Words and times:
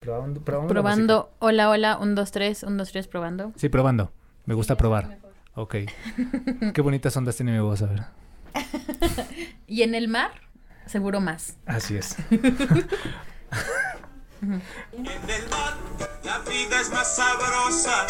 Probando, 0.00 0.40
probando. 0.40 0.72
Probando. 0.72 1.30
Hola, 1.40 1.68
hola. 1.68 1.98
Un, 1.98 2.14
dos, 2.14 2.30
tres. 2.30 2.62
Un, 2.62 2.78
dos, 2.78 2.90
tres. 2.90 3.06
Probando. 3.06 3.52
Sí, 3.56 3.68
probando. 3.68 4.10
Me 4.46 4.54
gusta 4.54 4.74
probar. 4.74 5.18
Ok. 5.54 5.74
Qué 6.72 6.80
bonitas 6.80 7.14
ondas 7.18 7.36
tiene 7.36 7.52
mi 7.52 7.58
voz, 7.58 7.82
a 7.82 7.86
ver. 7.86 8.04
y 9.66 9.82
en 9.82 9.94
el 9.94 10.08
mar, 10.08 10.30
seguro 10.86 11.20
más. 11.20 11.58
Así 11.66 11.98
es. 11.98 12.16
En 14.42 15.04
el 15.06 15.48
mar 15.50 15.76
la 16.24 16.38
vida 16.38 16.80
es 16.80 16.90
más 16.90 17.14
sabrosa. 17.16 18.06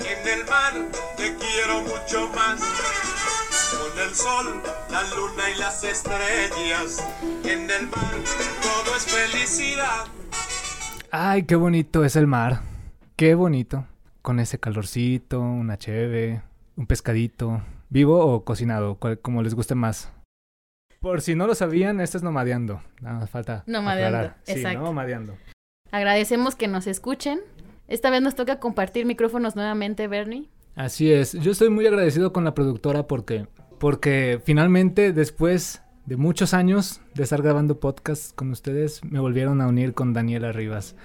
En 0.00 0.26
el 0.26 0.44
mar 0.46 0.72
te 1.16 1.36
quiero 1.36 1.82
mucho 1.82 2.28
más. 2.34 2.60
Con 3.70 4.00
el 4.00 4.12
sol, 4.12 4.60
la 4.90 5.04
luna 5.14 5.50
y 5.54 5.58
las 5.60 5.84
estrellas. 5.84 7.06
En 7.44 7.70
el 7.70 7.86
mar 7.86 8.12
todo 8.60 8.96
es 8.96 9.04
felicidad. 9.04 10.06
Ay, 11.14 11.42
qué 11.42 11.56
bonito 11.56 12.04
es 12.04 12.16
el 12.16 12.26
mar. 12.26 12.60
Qué 13.16 13.34
bonito. 13.34 13.86
Con 14.22 14.40
ese 14.40 14.58
calorcito, 14.58 15.40
una 15.42 15.76
cheve, 15.76 16.40
un 16.76 16.86
pescadito. 16.86 17.60
¿Vivo 17.90 18.24
o 18.24 18.44
cocinado? 18.44 18.94
cual- 18.94 19.18
como 19.18 19.42
les 19.42 19.54
guste 19.54 19.74
más. 19.74 20.10
Por 21.00 21.20
si 21.20 21.34
no 21.34 21.46
lo 21.46 21.54
sabían, 21.54 22.00
este 22.00 22.16
es 22.16 22.22
nomadeando. 22.22 22.80
Nada 23.02 23.18
más 23.20 23.28
falta. 23.30 23.62
Nomadeando, 23.66 24.16
aclarar. 24.18 24.36
Sí, 24.44 24.52
exacto. 24.52 24.80
nomadeando. 24.82 25.36
Agradecemos 25.90 26.54
que 26.56 26.68
nos 26.68 26.86
escuchen. 26.86 27.40
Esta 27.88 28.08
vez 28.08 28.22
nos 28.22 28.34
toca 28.34 28.58
compartir 28.60 29.04
micrófonos 29.04 29.54
nuevamente, 29.54 30.08
Bernie. 30.08 30.48
Así 30.76 31.12
es. 31.12 31.32
Yo 31.34 31.50
estoy 31.52 31.68
muy 31.68 31.86
agradecido 31.86 32.32
con 32.32 32.44
la 32.44 32.54
productora 32.54 33.06
porque, 33.06 33.46
porque 33.78 34.40
finalmente, 34.42 35.12
después 35.12 35.81
de 36.06 36.16
muchos 36.16 36.52
años 36.52 37.00
de 37.14 37.22
estar 37.22 37.42
grabando 37.42 37.78
podcast 37.78 38.34
con 38.34 38.50
ustedes, 38.50 39.04
me 39.04 39.20
volvieron 39.20 39.60
a 39.60 39.68
unir 39.68 39.94
con 39.94 40.12
Daniela 40.12 40.50
Rivas. 40.50 40.96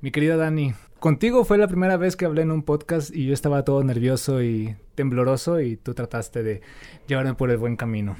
Mi 0.00 0.12
querida 0.12 0.36
Dani, 0.36 0.74
contigo 1.00 1.44
fue 1.44 1.58
la 1.58 1.66
primera 1.66 1.96
vez 1.96 2.16
que 2.16 2.26
hablé 2.26 2.42
en 2.42 2.52
un 2.52 2.62
podcast 2.62 3.14
y 3.14 3.26
yo 3.26 3.34
estaba 3.34 3.64
todo 3.64 3.82
nervioso 3.82 4.42
y 4.42 4.76
tembloroso 4.94 5.60
y 5.60 5.76
tú 5.76 5.94
trataste 5.94 6.42
de 6.42 6.60
llevarme 7.08 7.34
por 7.34 7.50
el 7.50 7.58
buen 7.58 7.76
camino. 7.76 8.16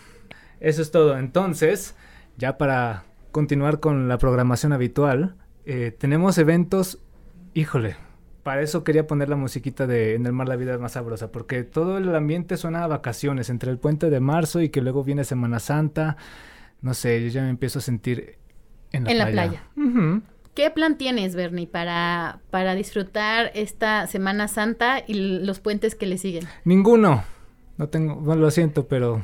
Eso 0.58 0.82
es 0.82 0.90
todo. 0.90 1.16
Entonces, 1.16 1.94
ya 2.36 2.58
para 2.58 3.04
continuar 3.30 3.78
con 3.78 4.08
la 4.08 4.18
programación 4.18 4.72
habitual, 4.72 5.36
eh, 5.64 5.94
tenemos 5.96 6.38
eventos, 6.38 6.98
híjole, 7.54 7.96
para 8.42 8.62
eso 8.62 8.84
quería 8.84 9.06
poner 9.06 9.28
la 9.28 9.36
musiquita 9.36 9.86
de 9.86 10.14
En 10.14 10.26
el 10.26 10.32
mar 10.32 10.48
la 10.48 10.56
vida 10.56 10.74
es 10.74 10.80
más 10.80 10.92
sabrosa, 10.92 11.30
porque 11.32 11.62
todo 11.64 11.98
el 11.98 12.14
ambiente 12.14 12.56
suena 12.56 12.84
a 12.84 12.86
vacaciones, 12.86 13.50
entre 13.50 13.70
el 13.70 13.78
puente 13.78 14.10
de 14.10 14.20
marzo 14.20 14.60
y 14.60 14.68
que 14.70 14.80
luego 14.80 15.04
viene 15.04 15.24
Semana 15.24 15.58
Santa. 15.60 16.16
No 16.82 16.94
sé, 16.94 17.22
yo 17.22 17.28
ya 17.28 17.42
me 17.42 17.50
empiezo 17.50 17.78
a 17.78 17.82
sentir 17.82 18.38
en 18.92 19.04
la 19.04 19.10
En 19.12 19.18
la 19.18 19.26
playa. 19.30 19.62
playa. 19.74 19.90
Ujú. 19.90 20.22
¿Qué 20.54 20.70
plan 20.70 20.98
tienes, 20.98 21.36
Bernie, 21.36 21.66
para, 21.68 22.40
para 22.50 22.74
disfrutar 22.74 23.50
esta 23.54 24.06
Semana 24.08 24.48
Santa 24.48 25.02
y 25.06 25.14
los 25.44 25.60
puentes 25.60 25.94
que 25.94 26.06
le 26.06 26.18
siguen? 26.18 26.44
Ninguno. 26.64 27.22
No 27.76 27.88
tengo, 27.88 28.16
bueno, 28.16 28.42
lo 28.42 28.50
siento, 28.50 28.88
pero 28.88 29.22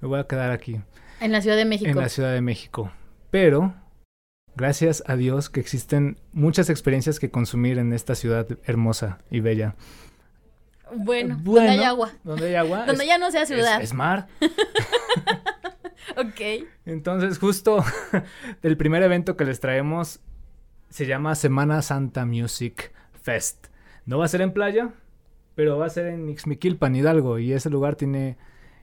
me 0.00 0.08
voy 0.08 0.18
a 0.18 0.26
quedar 0.26 0.50
aquí, 0.50 0.80
En 1.20 1.32
la 1.32 1.40
Ciudad 1.40 1.56
de 1.56 1.64
México. 1.64 1.90
en 1.90 1.96
la 1.96 2.08
Ciudad 2.08 2.32
de 2.34 2.40
México. 2.42 2.90
Pero, 3.30 3.74
gracias 4.56 5.02
a 5.06 5.16
Dios 5.16 5.50
que 5.50 5.60
existen 5.60 6.18
muchas 6.32 6.70
experiencias 6.70 7.20
que 7.20 7.30
consumir 7.30 7.78
en 7.78 7.92
esta 7.92 8.14
ciudad 8.14 8.46
hermosa 8.64 9.18
y 9.30 9.40
bella. 9.40 9.74
Bueno, 10.94 11.36
Bueno, 11.42 11.66
donde 11.66 11.68
hay 11.70 11.82
agua. 11.84 12.10
Donde 12.24 12.46
hay 12.46 12.54
agua. 12.54 12.86
Donde 12.86 13.02
es- 13.04 13.08
ya 13.08 13.18
no 13.18 13.30
sea 13.30 13.42
es- 13.42 13.48
ciudad. 13.48 13.80
es 13.82 13.92
mar. 13.94 14.26
Ok. 16.16 16.66
Entonces, 16.86 17.38
justo 17.38 17.84
el 18.62 18.76
primer 18.76 19.02
evento 19.02 19.36
que 19.36 19.44
les 19.44 19.60
traemos 19.60 20.20
se 20.88 21.04
llama 21.06 21.34
Semana 21.34 21.82
Santa 21.82 22.24
Music 22.24 22.92
Fest. 23.22 23.66
No 24.06 24.18
va 24.18 24.24
a 24.24 24.28
ser 24.28 24.40
en 24.40 24.52
playa, 24.52 24.90
pero 25.56 25.76
va 25.78 25.86
a 25.86 25.90
ser 25.90 26.06
en 26.06 26.28
Ixmiquilpan, 26.30 26.94
Hidalgo, 26.94 27.38
y 27.38 27.52
ese 27.52 27.70
lugar 27.70 27.96
tiene 27.96 28.38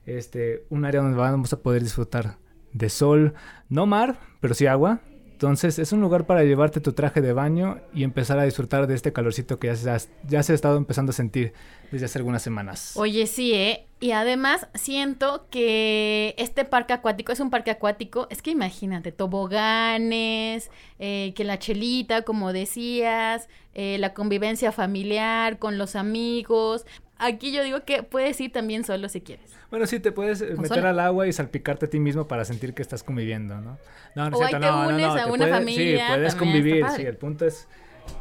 este 0.05 0.65
un 0.69 0.85
área 0.85 1.01
donde 1.01 1.17
vamos 1.17 1.53
a 1.53 1.61
poder 1.61 1.81
disfrutar 1.81 2.37
de 2.73 2.89
sol, 2.89 3.33
no 3.69 3.85
mar, 3.85 4.19
pero 4.41 4.53
sí 4.53 4.67
agua. 4.67 4.99
Entonces, 5.43 5.77
es 5.77 5.91
un 5.91 5.99
lugar 5.99 6.25
para 6.25 6.45
llevarte 6.45 6.79
tu 6.79 6.93
traje 6.93 7.19
de 7.19 7.33
baño 7.33 7.81
y 7.93 8.05
empezar 8.05 8.39
a 8.39 8.45
disfrutar 8.45 8.87
de 8.87 8.95
este 8.95 9.11
calorcito 9.11 9.59
que 9.59 9.67
ya 9.67 9.99
se 10.41 10.53
ha, 10.53 10.55
estado 10.55 10.77
empezando 10.77 11.09
a 11.09 11.13
sentir 11.13 11.51
desde 11.91 12.05
hace 12.05 12.17
algunas 12.17 12.41
semanas. 12.41 12.93
Oye, 12.95 13.27
sí, 13.27 13.53
¿eh? 13.53 13.85
Y 13.99 14.11
además 14.11 14.69
siento 14.73 15.47
que 15.51 16.33
este 16.37 16.63
parque 16.63 16.93
acuático 16.93 17.33
es 17.33 17.41
un 17.41 17.49
parque 17.49 17.71
acuático. 17.71 18.27
Es 18.29 18.41
que 18.41 18.51
imagínate, 18.51 19.11
toboganes, 19.11 20.71
eh, 20.97 21.33
que 21.35 21.43
la 21.43 21.59
chelita, 21.59 22.21
como 22.21 22.53
decías, 22.53 23.49
eh, 23.73 23.97
la 23.99 24.13
convivencia 24.13 24.71
familiar 24.71 25.59
con 25.59 25.77
los 25.77 25.97
amigos. 25.97 26.85
Aquí 27.25 27.51
yo 27.51 27.63
digo 27.63 27.83
que 27.85 28.03
puedes 28.03 28.39
ir 28.41 28.51
también 28.51 28.83
solo 28.83 29.07
si 29.09 29.21
quieres. 29.21 29.51
Bueno, 29.69 29.85
sí, 29.87 29.99
te 29.99 30.11
puedes 30.11 30.41
eh, 30.41 30.55
meter 30.57 30.67
sola. 30.79 30.89
al 30.91 30.99
agua 30.99 31.27
y 31.27 31.33
salpicarte 31.33 31.85
a 31.85 31.89
ti 31.89 31.99
mismo 31.99 32.27
para 32.27 32.45
sentir 32.45 32.73
que 32.73 32.81
estás 32.81 33.03
conviviendo, 33.03 33.61
¿no? 33.61 33.77
No, 34.15 34.29
no 34.29 34.37
O 34.37 34.41
ahí 34.41 34.49
cierto, 34.49 34.65
te 34.67 34.71
no, 34.71 34.83
no, 34.83 34.89
unes 34.89 35.07
no, 35.07 35.13
a 35.13 35.23
te 35.23 35.29
una 35.31 35.37
puedes- 35.37 35.53
familia, 35.53 36.07
Sí, 36.07 36.13
puedes 36.13 36.35
convivir, 36.35 36.85
sí, 36.95 37.01
el 37.03 37.17
punto 37.17 37.45
es 37.45 37.67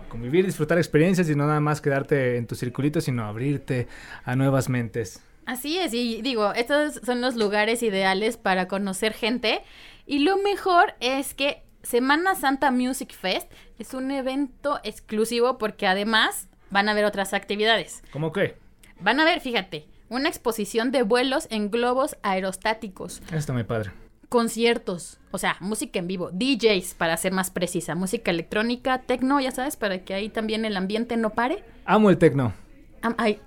convivir, 0.09 0.47
disfrutar 0.47 0.79
experiencias 0.79 1.29
y 1.29 1.35
no 1.35 1.47
nada 1.47 1.61
más 1.61 1.81
quedarte 1.81 2.37
en 2.37 2.47
tu 2.47 2.55
circulito, 2.55 3.01
sino 3.01 3.25
abrirte 3.25 3.89
a 4.25 4.37
nuevas 4.37 4.69
mentes. 4.69 5.21
Así 5.45 5.79
es, 5.79 5.93
y 5.93 6.23
digo, 6.23 6.53
estos 6.55 7.01
son 7.05 7.21
los 7.21 7.35
lugares 7.37 7.83
ideales 7.83 8.37
para 8.37 8.69
conocer 8.69 9.13
gente. 9.13 9.63
Y 10.07 10.21
lo 10.21 10.37
mejor 10.39 10.95
es 11.01 11.35
que 11.35 11.63
Semana 11.83 12.37
Santa 12.37 12.71
Music 12.71 13.13
Fest 13.13 13.51
es 13.79 13.93
un 13.93 14.13
evento 14.13 14.79
exclusivo 14.85 15.59
porque 15.59 15.87
además 15.89 16.49
van 16.71 16.89
a 16.89 16.93
haber 16.93 17.05
otras 17.05 17.35
actividades. 17.35 18.03
¿Cómo 18.13 18.33
qué? 18.33 18.55
Van 19.03 19.21
a 19.21 19.25
ver, 19.25 19.41
fíjate, 19.41 19.87
una 20.09 20.29
exposición 20.29 20.91
de 20.91 21.03
vuelos 21.03 21.47
en 21.51 21.71
globos 21.71 22.17
aerostáticos, 22.23 23.23
está 23.33 23.53
muy 23.53 23.65
padre. 23.65 23.91
conciertos, 24.29 25.19
o 25.31 25.39
sea, 25.39 25.57
música 25.61 25.99
en 25.99 26.07
vivo, 26.07 26.31
DJs 26.33 26.95
para 26.95 27.17
ser 27.17 27.33
más 27.33 27.51
precisa, 27.51 27.95
música 27.95 28.31
electrónica, 28.31 29.03
tecno, 29.03 29.41
ya 29.41 29.51
sabes, 29.51 29.77
para 29.77 30.05
que 30.05 30.15
ahí 30.15 30.29
también 30.29 30.65
el 30.65 30.77
ambiente 30.77 31.17
no 31.17 31.31
pare. 31.31 31.63
Amo 31.85 32.11
el 32.11 32.19
tecno. 32.19 32.55
Am- 33.03 33.15
ay, 33.19 33.41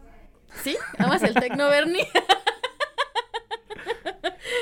¿sí? 0.64 0.76
¿Amas 0.98 1.24
el 1.24 1.34
tecno, 1.34 1.70
Bernie? 1.70 2.08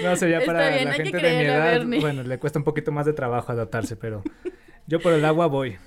No 0.01 0.15
sé, 0.15 0.29
ya 0.29 0.39
Está 0.39 0.51
para 0.53 0.69
bien, 0.69 0.85
la 0.85 0.93
gente 0.93 1.17
de 1.17 1.37
mi 1.37 1.43
edad, 1.45 1.71
Bernie. 1.71 1.99
bueno, 1.99 2.23
le 2.23 2.37
cuesta 2.39 2.59
un 2.59 2.65
poquito 2.65 2.91
más 2.91 3.05
de 3.05 3.13
trabajo 3.13 3.51
adaptarse, 3.51 3.95
pero 3.95 4.23
yo 4.87 4.99
por 4.99 5.13
el 5.13 5.23
agua 5.23 5.47
voy. 5.47 5.77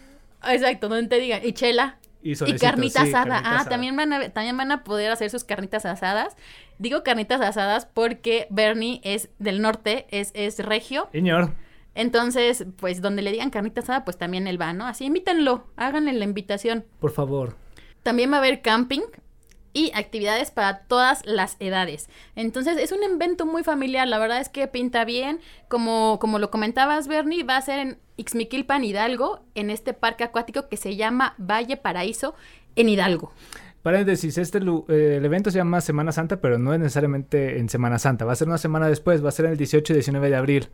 Exacto, 0.49 0.89
donde 0.89 1.09
te 1.09 1.19
digan, 1.21 1.41
y 1.45 1.53
chela. 1.53 1.99
Y, 2.33 2.59
carnita 2.59 3.03
sí, 3.03 3.09
asada. 3.09 3.35
carnita 3.35 3.51
ah, 3.51 3.55
asada. 3.57 3.71
también 3.71 3.97
van, 3.97 4.13
a, 4.13 4.29
también 4.31 4.57
van 4.57 4.73
a 4.73 4.83
poder 4.85 5.11
hacer 5.11 5.31
sus 5.31 5.45
carnitas 5.45 5.87
asadas. 5.87 6.37
Digo 6.79 7.03
carnitas 7.03 7.41
asadas 7.41 7.87
porque 7.87 8.47
Bernie 8.51 9.01
es 9.05 9.31
del 9.39 9.63
norte, 9.63 10.07
es, 10.11 10.33
es 10.35 10.59
regio. 10.59 11.09
Iñor, 11.13 11.53
Entonces, 11.95 12.67
pues 12.77 13.01
donde 13.01 13.23
le 13.23 13.33
digan 13.33 13.51
carnita 13.51 13.81
asada, 13.81 14.05
pues 14.05 14.19
también 14.19 14.47
él 14.47 14.61
va, 14.61 14.73
¿no? 14.73 14.87
Así 14.87 15.05
invítenlo, 15.05 15.69
háganle 15.77 16.13
la 16.13 16.25
invitación. 16.25 16.85
por 16.99 17.13
favor. 17.13 17.57
También 18.03 18.31
va 18.31 18.37
a 18.37 18.39
haber 18.39 18.63
camping 18.63 19.03
y 19.77 19.93
actividades 19.95 20.51
para 20.51 20.79
todas 20.79 21.21
las 21.27 21.59
edades. 21.61 22.09
Entonces, 22.35 22.79
es 22.79 22.93
un 22.93 23.03
evento 23.03 23.45
muy 23.45 23.63
familiar, 23.63 24.09
la 24.09 24.19
verdad 24.19 24.41
es 24.41 24.49
que 24.49 24.67
pinta 24.69 25.05
bien. 25.05 25.39
Como, 25.69 26.19
como 26.19 26.39
lo 26.39 26.51
comentabas, 26.51 27.09
Bernie, 27.09 27.43
va 27.43 27.59
a 27.59 27.61
ser 27.61 27.81
en 27.81 27.99
Ixmiquilpan, 28.17 28.85
Hidalgo, 28.85 29.41
en 29.55 29.69
este 29.69 29.93
parque 29.93 30.25
acuático 30.25 30.71
que 30.71 30.79
se 30.79 30.97
llama 30.97 31.35
Valle 31.37 31.77
Paraíso, 31.77 32.35
en 32.75 32.89
Hidalgo. 32.89 33.33
Paréntesis, 33.83 34.39
este 34.39 34.61
eh, 34.89 35.17
el 35.19 35.25
evento 35.27 35.51
se 35.51 35.59
llama 35.59 35.83
Semana 35.83 36.11
Santa, 36.11 36.41
pero 36.41 36.59
no 36.59 36.73
es 36.73 36.81
necesariamente 36.81 37.59
en 37.59 37.69
Semana 37.69 37.99
Santa. 37.99 38.25
Va 38.25 38.33
a 38.33 38.37
ser 38.37 38.49
una 38.49 38.57
semana 38.57 38.89
después, 38.89 39.23
va 39.23 39.29
a 39.29 39.33
ser 39.33 39.45
el 39.45 39.59
18 39.59 39.93
y 39.93 39.97
19 39.97 40.31
de 40.31 40.37
abril. 40.37 40.69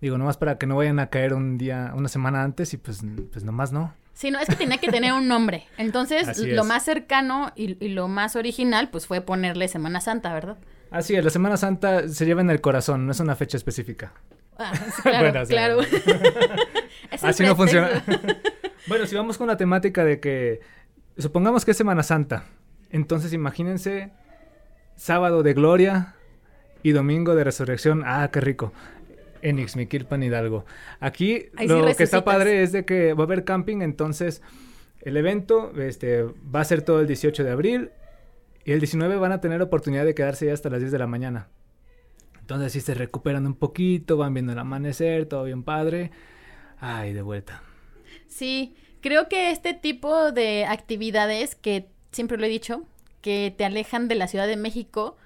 Digo, 0.00 0.18
nomás 0.18 0.36
para 0.36 0.58
que 0.58 0.66
no 0.66 0.76
vayan 0.76 0.98
a 0.98 1.08
caer 1.08 1.34
un 1.34 1.58
día, 1.58 1.92
una 1.94 2.08
semana 2.08 2.42
antes 2.42 2.74
y 2.74 2.76
pues, 2.76 3.00
pues 3.32 3.44
nomás 3.44 3.72
no. 3.72 3.94
Sí, 4.12 4.30
no, 4.30 4.38
es 4.38 4.48
que 4.48 4.56
tenía 4.56 4.78
que 4.78 4.90
tener 4.90 5.12
un 5.12 5.28
nombre. 5.28 5.66
Entonces, 5.76 6.38
lo 6.38 6.64
más 6.64 6.84
cercano 6.84 7.52
y, 7.54 7.82
y 7.84 7.88
lo 7.88 8.08
más 8.08 8.34
original, 8.34 8.88
pues 8.90 9.06
fue 9.06 9.20
ponerle 9.20 9.68
Semana 9.68 10.00
Santa, 10.00 10.32
¿verdad? 10.32 10.56
Así 10.90 11.14
es, 11.14 11.24
la 11.24 11.30
Semana 11.30 11.56
Santa 11.56 12.08
se 12.08 12.24
lleva 12.24 12.40
en 12.40 12.50
el 12.50 12.60
corazón, 12.60 13.06
no 13.06 13.12
es 13.12 13.20
una 13.20 13.36
fecha 13.36 13.56
específica. 13.56 14.12
Ah, 14.58 14.72
sí, 14.74 15.02
claro, 15.02 15.32
Bueno, 15.32 15.46
claro. 15.46 15.80
Es 17.10 17.22
Así 17.22 17.44
no 17.44 17.54
funciona. 17.54 18.02
bueno, 18.88 19.06
si 19.06 19.14
vamos 19.14 19.38
con 19.38 19.46
la 19.46 19.56
temática 19.56 20.04
de 20.04 20.20
que, 20.20 20.60
supongamos 21.18 21.64
que 21.64 21.72
es 21.72 21.76
Semana 21.76 22.02
Santa, 22.02 22.44
entonces 22.90 23.32
imagínense 23.32 24.12
sábado 24.96 25.42
de 25.42 25.54
gloria 25.54 26.14
y 26.82 26.92
domingo 26.92 27.34
de 27.34 27.44
resurrección. 27.44 28.02
Ah, 28.06 28.28
qué 28.32 28.40
rico. 28.40 28.72
En 29.46 29.60
Ixmiquilpan, 29.60 30.24
Hidalgo. 30.24 30.64
Aquí 30.98 31.50
Ahí 31.56 31.68
sí 31.68 31.74
lo 31.74 31.94
que 31.94 32.02
está 32.02 32.24
padre 32.24 32.64
es 32.64 32.72
de 32.72 32.84
que 32.84 33.12
va 33.12 33.22
a 33.22 33.26
haber 33.26 33.44
camping, 33.44 33.80
entonces 33.80 34.42
el 35.02 35.16
evento 35.16 35.70
este, 35.80 36.24
va 36.24 36.62
a 36.62 36.64
ser 36.64 36.82
todo 36.82 37.00
el 37.00 37.06
18 37.06 37.44
de 37.44 37.50
abril 37.52 37.90
y 38.64 38.72
el 38.72 38.80
19 38.80 39.14
van 39.18 39.30
a 39.30 39.40
tener 39.40 39.62
oportunidad 39.62 40.04
de 40.04 40.16
quedarse 40.16 40.46
ya 40.46 40.52
hasta 40.52 40.68
las 40.68 40.80
10 40.80 40.90
de 40.90 40.98
la 40.98 41.06
mañana. 41.06 41.48
Entonces 42.40 42.72
si 42.72 42.80
se 42.80 42.94
recuperan 42.94 43.46
un 43.46 43.54
poquito, 43.54 44.16
van 44.16 44.34
viendo 44.34 44.50
el 44.50 44.58
amanecer, 44.58 45.26
todo 45.26 45.44
bien 45.44 45.62
padre. 45.62 46.10
Ay, 46.80 47.12
de 47.12 47.22
vuelta. 47.22 47.62
Sí, 48.26 48.74
creo 49.00 49.28
que 49.28 49.52
este 49.52 49.74
tipo 49.74 50.32
de 50.32 50.64
actividades 50.64 51.54
que 51.54 51.86
siempre 52.10 52.36
lo 52.36 52.46
he 52.46 52.48
dicho, 52.48 52.82
que 53.20 53.54
te 53.56 53.64
alejan 53.64 54.08
de 54.08 54.16
la 54.16 54.26
Ciudad 54.26 54.48
de 54.48 54.56
México, 54.56 55.16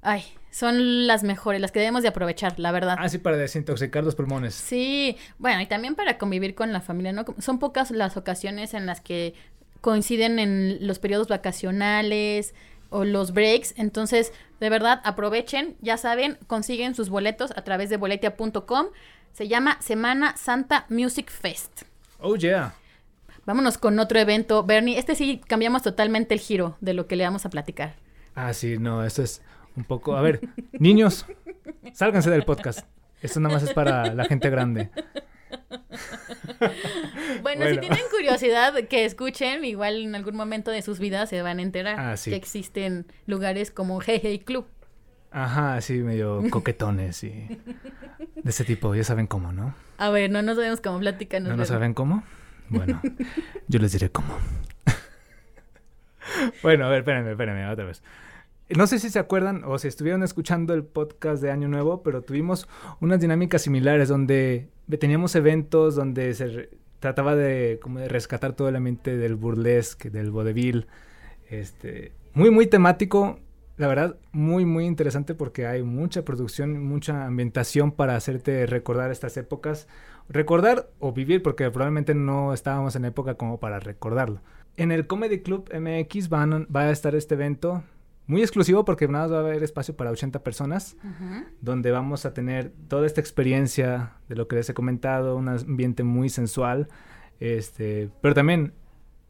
ay, 0.00 0.22
son 0.50 1.06
las 1.06 1.24
mejores, 1.24 1.60
las 1.60 1.72
que 1.72 1.80
debemos 1.80 2.02
de 2.02 2.08
aprovechar, 2.08 2.58
la 2.58 2.72
verdad. 2.72 2.96
Ah, 2.98 3.08
sí, 3.08 3.18
para 3.18 3.36
desintoxicar 3.36 4.04
los 4.04 4.14
pulmones. 4.14 4.54
Sí, 4.54 5.16
bueno, 5.38 5.60
y 5.60 5.66
también 5.66 5.94
para 5.94 6.18
convivir 6.18 6.54
con 6.54 6.72
la 6.72 6.80
familia, 6.80 7.12
¿no? 7.12 7.24
Son 7.38 7.58
pocas 7.58 7.90
las 7.90 8.16
ocasiones 8.16 8.74
en 8.74 8.86
las 8.86 9.00
que 9.00 9.34
coinciden 9.80 10.38
en 10.38 10.86
los 10.86 10.98
periodos 10.98 11.28
vacacionales 11.28 12.54
o 12.90 13.04
los 13.04 13.32
breaks, 13.32 13.74
entonces, 13.76 14.32
de 14.60 14.70
verdad, 14.70 15.00
aprovechen, 15.04 15.76
ya 15.80 15.96
saben, 15.96 16.38
consiguen 16.46 16.94
sus 16.94 17.10
boletos 17.10 17.52
a 17.56 17.62
través 17.62 17.90
de 17.90 17.96
boletia.com. 17.96 18.86
Se 19.32 19.46
llama 19.46 19.80
Semana 19.80 20.36
Santa 20.36 20.86
Music 20.88 21.30
Fest. 21.30 21.82
Oh, 22.18 22.34
yeah. 22.34 22.74
Vámonos 23.44 23.78
con 23.78 23.98
otro 23.98 24.18
evento. 24.18 24.64
Bernie, 24.64 24.98
este 24.98 25.14
sí 25.14 25.40
cambiamos 25.46 25.82
totalmente 25.82 26.34
el 26.34 26.40
giro 26.40 26.76
de 26.80 26.94
lo 26.94 27.06
que 27.06 27.16
le 27.16 27.24
vamos 27.24 27.46
a 27.46 27.50
platicar. 27.50 27.94
Ah, 28.34 28.52
sí, 28.52 28.78
no, 28.78 29.04
esto 29.04 29.22
es 29.22 29.42
un 29.76 29.84
poco... 29.84 30.16
A 30.16 30.22
ver, 30.22 30.40
niños, 30.72 31.26
sálganse 31.92 32.30
del 32.30 32.44
podcast. 32.44 32.80
Esto 33.22 33.40
nada 33.40 33.54
más 33.54 33.62
es 33.64 33.72
para 33.72 34.14
la 34.14 34.24
gente 34.26 34.48
grande. 34.50 34.90
Bueno, 37.42 37.66
si 37.68 37.78
tienen 37.78 38.00
curiosidad, 38.10 38.74
que 38.88 39.04
escuchen, 39.04 39.64
igual 39.64 40.02
en 40.02 40.14
algún 40.14 40.36
momento 40.36 40.70
de 40.70 40.82
sus 40.82 40.98
vidas 40.98 41.28
se 41.28 41.42
van 41.42 41.58
a 41.58 41.62
enterar 41.62 41.98
Ah, 41.98 42.16
sí. 42.16 42.30
que 42.30 42.36
existen 42.36 43.06
lugares 43.26 43.70
como 43.70 44.00
Hey 44.00 44.20
Hey 44.22 44.38
Club. 44.40 44.66
Ajá, 45.30 45.80
sí, 45.80 45.94
medio 45.98 46.42
coquetones 46.50 47.22
y 47.22 47.30
de 47.30 48.50
ese 48.50 48.64
tipo, 48.64 48.94
ya 48.94 49.04
saben 49.04 49.26
cómo, 49.26 49.52
¿no? 49.52 49.74
A 49.98 50.08
ver, 50.10 50.30
no 50.30 50.40
nos 50.42 50.56
sabemos 50.56 50.80
cómo 50.80 50.98
platican. 51.00 51.44
¿No, 51.44 51.56
no 51.56 51.64
saben 51.64 51.92
cómo? 51.92 52.22
Bueno, 52.70 53.00
yo 53.68 53.78
les 53.78 53.92
diré 53.92 54.10
cómo. 54.10 54.36
bueno, 56.62 56.86
a 56.86 56.88
ver, 56.88 57.00
espérenme, 57.00 57.32
espérenme, 57.32 57.68
otra 57.68 57.84
vez. 57.84 58.02
No 58.76 58.86
sé 58.86 58.98
si 58.98 59.08
se 59.08 59.18
acuerdan 59.18 59.62
o 59.64 59.78
si 59.78 59.88
estuvieron 59.88 60.22
escuchando 60.22 60.74
el 60.74 60.84
podcast 60.84 61.42
de 61.42 61.50
Año 61.50 61.68
Nuevo, 61.68 62.02
pero 62.02 62.22
tuvimos 62.22 62.68
unas 63.00 63.18
dinámicas 63.18 63.62
similares 63.62 64.08
donde 64.08 64.68
teníamos 64.98 65.34
eventos 65.34 65.94
donde 65.94 66.34
se 66.34 66.68
trataba 67.00 67.34
de 67.34 67.78
como 67.80 67.98
de 67.98 68.08
rescatar 68.08 68.52
todo 68.52 68.68
el 68.68 68.76
ambiente 68.76 69.16
del 69.16 69.36
burlesque, 69.36 70.10
del 70.10 70.30
vodevil. 70.30 70.86
Este, 71.48 72.12
muy 72.34 72.50
muy 72.50 72.66
temático, 72.66 73.38
la 73.78 73.88
verdad, 73.88 74.16
muy 74.32 74.66
muy 74.66 74.84
interesante 74.84 75.34
porque 75.34 75.66
hay 75.66 75.82
mucha 75.82 76.24
producción, 76.26 76.84
mucha 76.84 77.24
ambientación 77.24 77.92
para 77.92 78.16
hacerte 78.16 78.66
recordar 78.66 79.10
estas 79.10 79.36
épocas 79.38 79.88
recordar 80.28 80.90
o 80.98 81.12
vivir, 81.12 81.42
porque 81.42 81.70
probablemente 81.70 82.14
no 82.14 82.52
estábamos 82.52 82.96
en 82.96 83.04
época 83.04 83.34
como 83.34 83.58
para 83.58 83.80
recordarlo. 83.80 84.40
En 84.76 84.92
el 84.92 85.06
Comedy 85.06 85.40
Club 85.40 85.68
MX 85.72 86.28
van, 86.28 86.66
va 86.74 86.82
a 86.82 86.90
estar 86.90 87.14
este 87.14 87.34
evento 87.34 87.82
muy 88.28 88.42
exclusivo 88.42 88.84
porque 88.84 89.08
nada 89.08 89.24
más 89.24 89.32
va 89.32 89.36
a 89.38 89.40
haber 89.40 89.62
espacio 89.64 89.96
para 89.96 90.10
80 90.10 90.44
personas, 90.44 90.96
donde 91.60 91.90
vamos 91.90 92.26
a 92.26 92.34
tener 92.34 92.72
toda 92.86 93.06
esta 93.06 93.20
experiencia 93.20 94.12
de 94.28 94.36
lo 94.36 94.46
que 94.46 94.56
les 94.56 94.68
he 94.68 94.74
comentado, 94.74 95.34
un 95.34 95.48
ambiente 95.48 96.04
muy 96.04 96.28
sensual, 96.28 96.88
este, 97.40 98.10
pero 98.20 98.34
también 98.34 98.74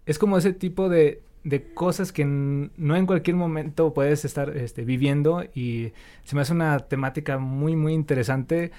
es 0.04 0.18
como 0.18 0.36
ese 0.36 0.52
tipo 0.52 0.88
de, 0.88 1.22
de 1.44 1.72
cosas 1.74 2.12
que 2.12 2.24
no 2.24 2.96
en 2.96 3.06
cualquier 3.06 3.36
momento 3.36 3.94
puedes 3.94 4.24
estar 4.24 4.56
este, 4.56 4.84
viviendo 4.84 5.44
y 5.54 5.92
se 6.24 6.34
me 6.34 6.42
hace 6.42 6.52
una 6.52 6.78
temática 6.80 7.38
muy, 7.38 7.76
muy 7.76 7.94
interesante. 7.94 8.72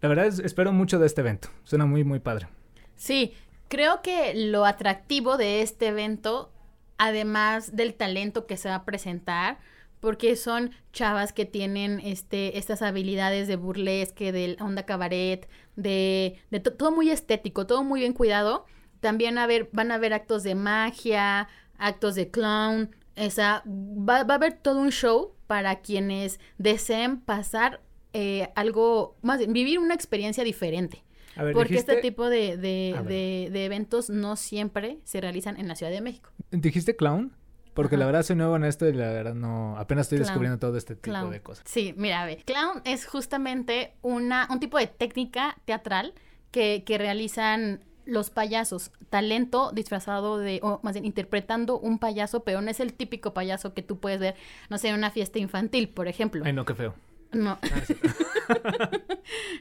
La 0.00 0.08
verdad 0.08 0.26
es, 0.26 0.38
espero 0.38 0.72
mucho 0.72 1.00
de 1.00 1.06
este 1.06 1.20
evento. 1.22 1.48
Suena 1.64 1.84
muy, 1.84 2.04
muy 2.04 2.20
padre. 2.20 2.46
Sí, 2.94 3.32
creo 3.68 4.02
que 4.02 4.34
lo 4.34 4.64
atractivo 4.64 5.36
de 5.36 5.62
este 5.62 5.88
evento, 5.88 6.52
además 6.98 7.74
del 7.76 7.94
talento 7.94 8.46
que 8.46 8.56
se 8.56 8.68
va 8.68 8.76
a 8.76 8.84
presentar, 8.84 9.58
porque 10.00 10.36
son 10.36 10.70
chavas 10.92 11.32
que 11.32 11.46
tienen 11.46 11.98
este, 12.00 12.58
estas 12.58 12.82
habilidades 12.82 13.48
de 13.48 13.56
burlesque, 13.56 14.32
de 14.32 14.56
onda 14.60 14.84
cabaret, 14.84 15.48
de, 15.76 16.36
de 16.50 16.60
to- 16.60 16.74
todo 16.74 16.90
muy 16.92 17.10
estético, 17.10 17.66
todo 17.66 17.84
muy 17.84 18.00
bien 18.00 18.12
cuidado. 18.12 18.66
También 19.00 19.38
a 19.38 19.46
ver, 19.46 19.68
van 19.72 19.90
a 19.90 19.94
haber 19.94 20.12
actos 20.12 20.42
de 20.42 20.54
magia, 20.54 21.48
actos 21.78 22.14
de 22.14 22.30
clown, 22.30 22.94
esa, 23.16 23.62
va, 23.66 24.24
va 24.24 24.34
a 24.34 24.36
haber 24.36 24.54
todo 24.54 24.78
un 24.80 24.90
show 24.90 25.34
para 25.46 25.80
quienes 25.80 26.40
deseen 26.58 27.20
pasar 27.20 27.80
eh, 28.12 28.50
algo, 28.54 29.16
más 29.22 29.38
vivir 29.46 29.78
una 29.78 29.94
experiencia 29.94 30.44
diferente. 30.44 31.02
Ver, 31.42 31.52
Porque 31.54 31.70
dijiste, 31.74 31.92
este 31.92 32.02
tipo 32.02 32.28
de, 32.28 32.56
de, 32.56 32.94
de- 33.06 33.48
de 33.52 33.64
eventos 33.64 34.10
no 34.10 34.36
siempre 34.36 34.98
se 35.04 35.20
realizan 35.20 35.58
en 35.58 35.66
la 35.68 35.74
Ciudad 35.74 35.90
de 35.92 36.00
México. 36.00 36.30
¿dijiste 36.50 36.94
clown? 36.96 37.32
Porque 37.74 37.96
la 37.96 38.06
verdad 38.06 38.22
soy 38.22 38.36
nuevo 38.36 38.54
en 38.54 38.62
esto 38.62 38.88
y 38.88 38.92
la 38.92 39.08
verdad 39.10 39.34
no, 39.34 39.76
apenas 39.76 40.06
estoy 40.06 40.18
Clown. 40.18 40.26
descubriendo 40.28 40.58
todo 40.60 40.76
este 40.76 40.94
tipo 40.94 41.10
Clown. 41.10 41.30
de 41.32 41.40
cosas. 41.40 41.64
Sí, 41.66 41.92
mira, 41.96 42.22
a 42.22 42.26
ver. 42.26 42.44
Clown 42.44 42.82
es 42.84 43.04
justamente 43.06 43.94
una, 44.02 44.46
un 44.50 44.60
tipo 44.60 44.78
de 44.78 44.86
técnica 44.86 45.56
teatral 45.64 46.14
que, 46.52 46.84
que 46.86 46.98
realizan 46.98 47.80
los 48.06 48.30
payasos. 48.30 48.92
Talento 49.10 49.72
disfrazado 49.72 50.38
de, 50.38 50.60
o 50.62 50.78
más 50.84 50.92
bien 50.94 51.04
interpretando 51.04 51.78
un 51.80 51.98
payaso, 51.98 52.44
pero 52.44 52.60
no 52.60 52.70
es 52.70 52.78
el 52.78 52.92
típico 52.92 53.34
payaso 53.34 53.74
que 53.74 53.82
tú 53.82 53.98
puedes 53.98 54.20
ver, 54.20 54.36
no 54.70 54.78
sé, 54.78 54.88
en 54.90 54.94
una 54.94 55.10
fiesta 55.10 55.40
infantil, 55.40 55.88
por 55.88 56.06
ejemplo. 56.06 56.44
Ay, 56.44 56.52
no, 56.52 56.64
qué 56.64 56.74
feo. 56.76 56.94
No. 57.34 57.58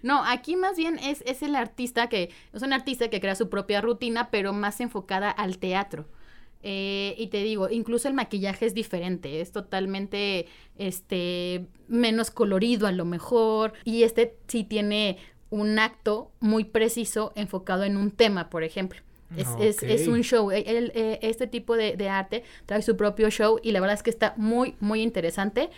no, 0.03 0.23
aquí 0.25 0.55
más 0.55 0.77
bien 0.77 0.99
es, 0.99 1.21
es 1.25 1.41
el 1.43 1.55
artista 1.55 2.07
que, 2.09 2.29
es 2.53 2.61
un 2.61 2.73
artista 2.73 3.09
que 3.09 3.19
crea 3.19 3.35
su 3.35 3.49
propia 3.49 3.81
rutina, 3.81 4.29
pero 4.31 4.53
más 4.53 4.79
enfocada 4.81 5.29
al 5.31 5.57
teatro. 5.57 6.05
Eh, 6.65 7.15
y 7.17 7.27
te 7.27 7.43
digo, 7.43 7.69
incluso 7.69 8.07
el 8.07 8.13
maquillaje 8.13 8.65
es 8.65 8.73
diferente, 8.73 9.41
es 9.41 9.51
totalmente 9.51 10.47
este 10.77 11.65
menos 11.89 12.31
colorido 12.31 12.87
a 12.87 12.91
lo 12.93 13.03
mejor. 13.05 13.73
Y 13.83 14.03
este 14.03 14.37
sí 14.47 14.63
tiene 14.63 15.17
un 15.49 15.77
acto 15.77 16.31
muy 16.39 16.63
preciso 16.63 17.33
enfocado 17.35 17.83
en 17.83 17.97
un 17.97 18.11
tema, 18.11 18.49
por 18.49 18.63
ejemplo. 18.63 19.01
Es, 19.35 19.47
es, 19.59 19.81
es 19.81 20.07
un 20.07 20.21
show. 20.21 20.51
El- 20.51 20.67
el- 20.67 20.91
eh, 20.93 21.17
este 21.23 21.47
tipo 21.47 21.75
de, 21.75 21.97
de 21.97 22.07
arte 22.07 22.43
trae 22.67 22.83
su 22.83 22.95
propio 22.95 23.31
show 23.31 23.59
y 23.63 23.71
la 23.71 23.79
verdad 23.79 23.95
es 23.95 24.03
que 24.03 24.11
está 24.11 24.35
muy, 24.37 24.75
muy 24.79 25.01
interesante. 25.01 25.71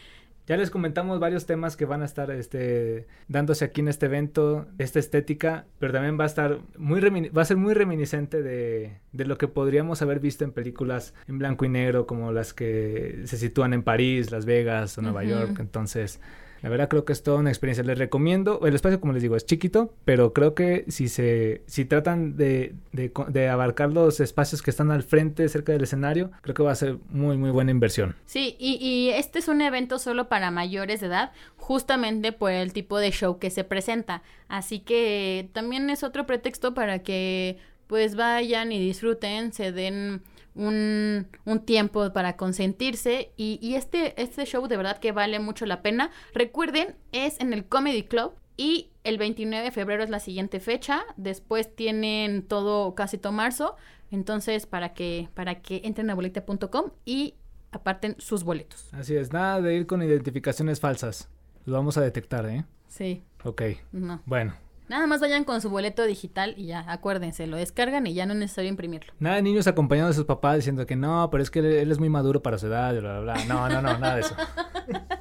Ya 0.48 0.58
les 0.58 0.70
comentamos 0.70 1.20
varios 1.20 1.46
temas 1.46 1.76
que 1.76 1.86
van 1.86 2.04
a 2.04 2.06
estar 2.06 2.30
este, 2.30 3.08
dándose 3.28 3.66
aquí 3.66 3.82
en 3.82 3.88
este 3.88 4.06
evento, 4.06 4.68
esta 4.78 5.00
estética, 5.00 5.66
pero 5.80 5.92
también 5.92 6.20
va 6.20 6.24
a 6.24 6.28
estar 6.28 6.60
muy 6.78 7.02
va 7.02 7.42
a 7.42 7.46
ser 7.46 7.58
muy 7.58 7.74
reminiscente 7.74 8.44
de, 8.44 9.00
de 9.12 9.26
lo 9.26 9.38
que 9.38 9.48
podríamos 9.48 10.02
haber 10.02 10.20
visto 10.20 10.44
en 10.44 10.52
películas 10.52 11.14
en 11.28 11.40
blanco 11.40 11.66
y 11.66 11.70
negro, 11.70 12.06
como 12.06 12.32
las 12.32 12.54
que 12.54 13.24
se 13.26 13.38
sitúan 13.38 13.74
en 13.74 13.82
París, 13.82 14.32
Las 14.32 14.46
Vegas 14.46 14.98
o 14.98 15.02
Nueva. 15.02 15.24
York. 15.26 15.58
Entonces, 15.60 16.20
la 16.62 16.70
verdad 16.70 16.90
creo 16.90 17.06
que 17.06 17.14
es 17.14 17.24
toda 17.24 17.40
una 17.40 17.50
experiencia. 17.50 17.84
Les 17.84 17.98
recomiendo, 17.98 18.66
el 18.66 18.76
espacio 18.76 19.00
como 19.00 19.14
les 19.14 19.22
digo 19.22 19.36
es 19.36 19.46
chiquito, 19.46 19.94
pero 20.06 20.34
creo 20.34 20.56
que 20.56 20.86
si 20.88 21.10
se, 21.10 21.62
si 21.68 21.86
tratan 21.86 22.38
de, 22.38 22.74
de 22.92 23.12
de 23.28 23.50
abarcar 23.50 23.92
los 23.92 24.20
espacios 24.20 24.62
que 24.62 24.72
están 24.72 24.92
al 24.92 25.04
frente, 25.04 25.48
cerca 25.50 25.72
del 25.72 25.84
escenario, 25.84 26.32
creo 26.42 26.56
que 26.56 26.64
va 26.64 26.72
a 26.72 26.76
ser 26.76 26.98
muy, 27.10 27.38
muy 27.38 27.52
buena 27.52 27.72
inversión. 27.72 28.16
Sí, 28.26 28.56
y, 28.60 28.78
y 28.86 29.10
este 29.10 29.40
es 29.40 29.48
un 29.48 29.62
evento 29.62 30.00
solo 30.00 30.28
para 30.28 30.52
mayores 30.52 31.02
de 31.02 31.08
edad, 31.08 31.32
justamente 31.58 32.32
por 32.32 32.52
el 32.52 32.74
tipo 32.74 32.98
de 32.98 33.12
show 33.12 33.40
que 33.40 33.50
se 33.50 33.64
presenta. 33.64 34.24
Así 34.48 34.80
que 34.80 35.50
también 35.54 35.90
es 35.90 36.04
otro 36.04 36.26
pretexto 36.26 36.74
para 36.74 37.00
que 37.00 37.58
pues 37.88 38.16
vayan 38.16 38.72
y 38.72 38.80
disfruten, 38.80 39.54
se 39.54 39.72
den 39.72 40.22
un, 40.56 41.28
un 41.46 41.60
tiempo 41.66 42.12
para 42.14 42.36
consentirse. 42.38 43.32
Y, 43.38 43.60
y 43.62 43.76
este, 43.76 44.20
este 44.22 44.46
show 44.46 44.68
de 44.68 44.78
verdad 44.78 44.98
que 45.00 45.12
vale 45.12 45.40
mucho 45.40 45.66
la 45.66 45.82
pena. 45.82 46.10
Recuerden, 46.34 46.96
es 47.12 47.40
en 47.40 47.54
el 47.54 47.66
Comedy 47.66 48.04
Club. 48.04 48.34
Y 48.58 48.92
el 49.04 49.18
29 49.18 49.66
de 49.66 49.72
febrero 49.72 50.04
es 50.04 50.10
la 50.10 50.20
siguiente 50.20 50.60
fecha. 50.62 51.04
Después 51.18 51.76
tienen 51.76 52.42
todo, 52.48 52.96
casi 52.96 53.18
todo 53.18 53.34
marzo. 53.34 53.76
Entonces, 54.12 54.66
para 54.66 54.94
que, 54.94 55.28
para 55.34 55.62
que 55.62 55.82
entren 55.84 56.10
a 56.10 56.16
boleta.com 56.16 56.92
y 57.04 57.36
aparten 57.72 58.16
sus 58.20 58.46
boletos. 58.46 58.88
Así 58.94 59.16
es, 59.16 59.34
nada 59.34 59.60
de 59.62 59.76
ir 59.76 59.86
con 59.88 60.02
identificaciones 60.02 60.80
falsas. 60.80 61.28
Lo 61.66 61.74
vamos 61.74 61.98
a 61.98 62.02
detectar, 62.02 62.46
¿eh? 62.46 62.64
Sí, 62.88 63.24
Ok, 63.44 63.62
no. 63.92 64.22
bueno. 64.26 64.54
Nada 64.88 65.08
más 65.08 65.20
vayan 65.20 65.44
con 65.44 65.62
su 65.62 65.70
boleto 65.70 66.04
digital 66.04 66.54
y 66.58 66.68
ya, 66.68 66.86
acuérdense, 66.88 67.48
lo 67.48 67.58
descargan 67.58 68.06
y 68.06 68.14
ya 68.14 68.26
no 68.26 68.34
es 68.34 68.40
necesario 68.40 68.70
imprimirlo. 68.70 69.14
Nada 69.20 69.38
de 69.38 69.42
niños 69.42 69.68
acompañados 69.68 70.16
de 70.16 70.20
sus 70.20 70.26
papás 70.26 70.58
diciendo 70.58 70.86
que 70.86 70.96
no, 70.96 71.30
pero 71.32 71.42
es 71.42 71.50
que 71.50 71.60
él, 71.60 71.92
es 71.92 72.00
muy 72.00 72.10
maduro 72.10 72.44
para 72.44 72.58
su 72.58 72.68
edad, 72.68 72.92
bla, 73.00 73.20
bla, 73.20 73.34
bla. 73.34 73.46
No, 73.46 73.68
no, 73.68 73.82
no, 73.82 73.98
nada 73.98 74.16
de 74.16 74.22
eso. 74.22 74.36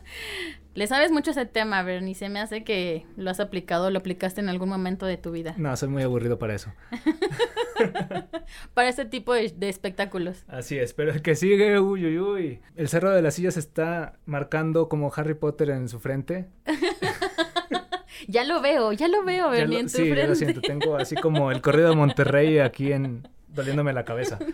Le 0.74 0.88
sabes 0.88 1.12
mucho 1.12 1.30
ese 1.30 1.46
tema, 1.46 1.82
Bernie, 1.84 2.16
se 2.16 2.28
me 2.28 2.40
hace 2.40 2.64
que 2.64 3.06
lo 3.16 3.30
has 3.30 3.38
aplicado, 3.38 3.90
lo 3.90 4.00
aplicaste 4.00 4.40
en 4.40 4.48
algún 4.48 4.68
momento 4.68 5.06
de 5.06 5.16
tu 5.16 5.30
vida. 5.30 5.54
No, 5.56 5.76
soy 5.76 5.88
muy 5.88 6.02
aburrido 6.02 6.38
para 6.38 6.54
eso. 6.54 6.72
Para 8.74 8.88
este 8.88 9.04
tipo 9.04 9.34
de, 9.34 9.48
de 9.56 9.68
espectáculos. 9.68 10.44
Así 10.46 10.78
es, 10.78 10.94
pero 10.94 11.12
el 11.12 11.22
que 11.22 11.34
sigue, 11.34 11.78
uy, 11.80 12.06
uy, 12.06 12.18
uy. 12.18 12.60
El 12.76 12.88
cerro 12.88 13.10
de 13.10 13.22
las 13.22 13.34
sillas 13.34 13.56
está 13.56 14.18
marcando 14.26 14.88
como 14.88 15.12
Harry 15.14 15.34
Potter 15.34 15.70
en 15.70 15.88
su 15.88 15.98
frente. 15.98 16.48
Ya 18.28 18.44
lo 18.44 18.60
veo, 18.60 18.92
ya 18.92 19.08
lo 19.08 19.24
veo, 19.24 19.50
Bernie, 19.50 19.74
lo- 19.76 19.80
en 19.80 19.86
tu 19.86 19.92
sí, 19.98 20.08
lo 20.14 20.34
siento. 20.34 20.60
Tengo 20.60 20.96
así 20.96 21.14
como 21.16 21.50
el 21.50 21.60
corrido 21.60 21.90
de 21.90 21.96
Monterrey 21.96 22.58
aquí 22.58 22.92
en 22.92 23.26
doliéndome 23.48 23.92
la 23.92 24.04
cabeza. 24.04 24.38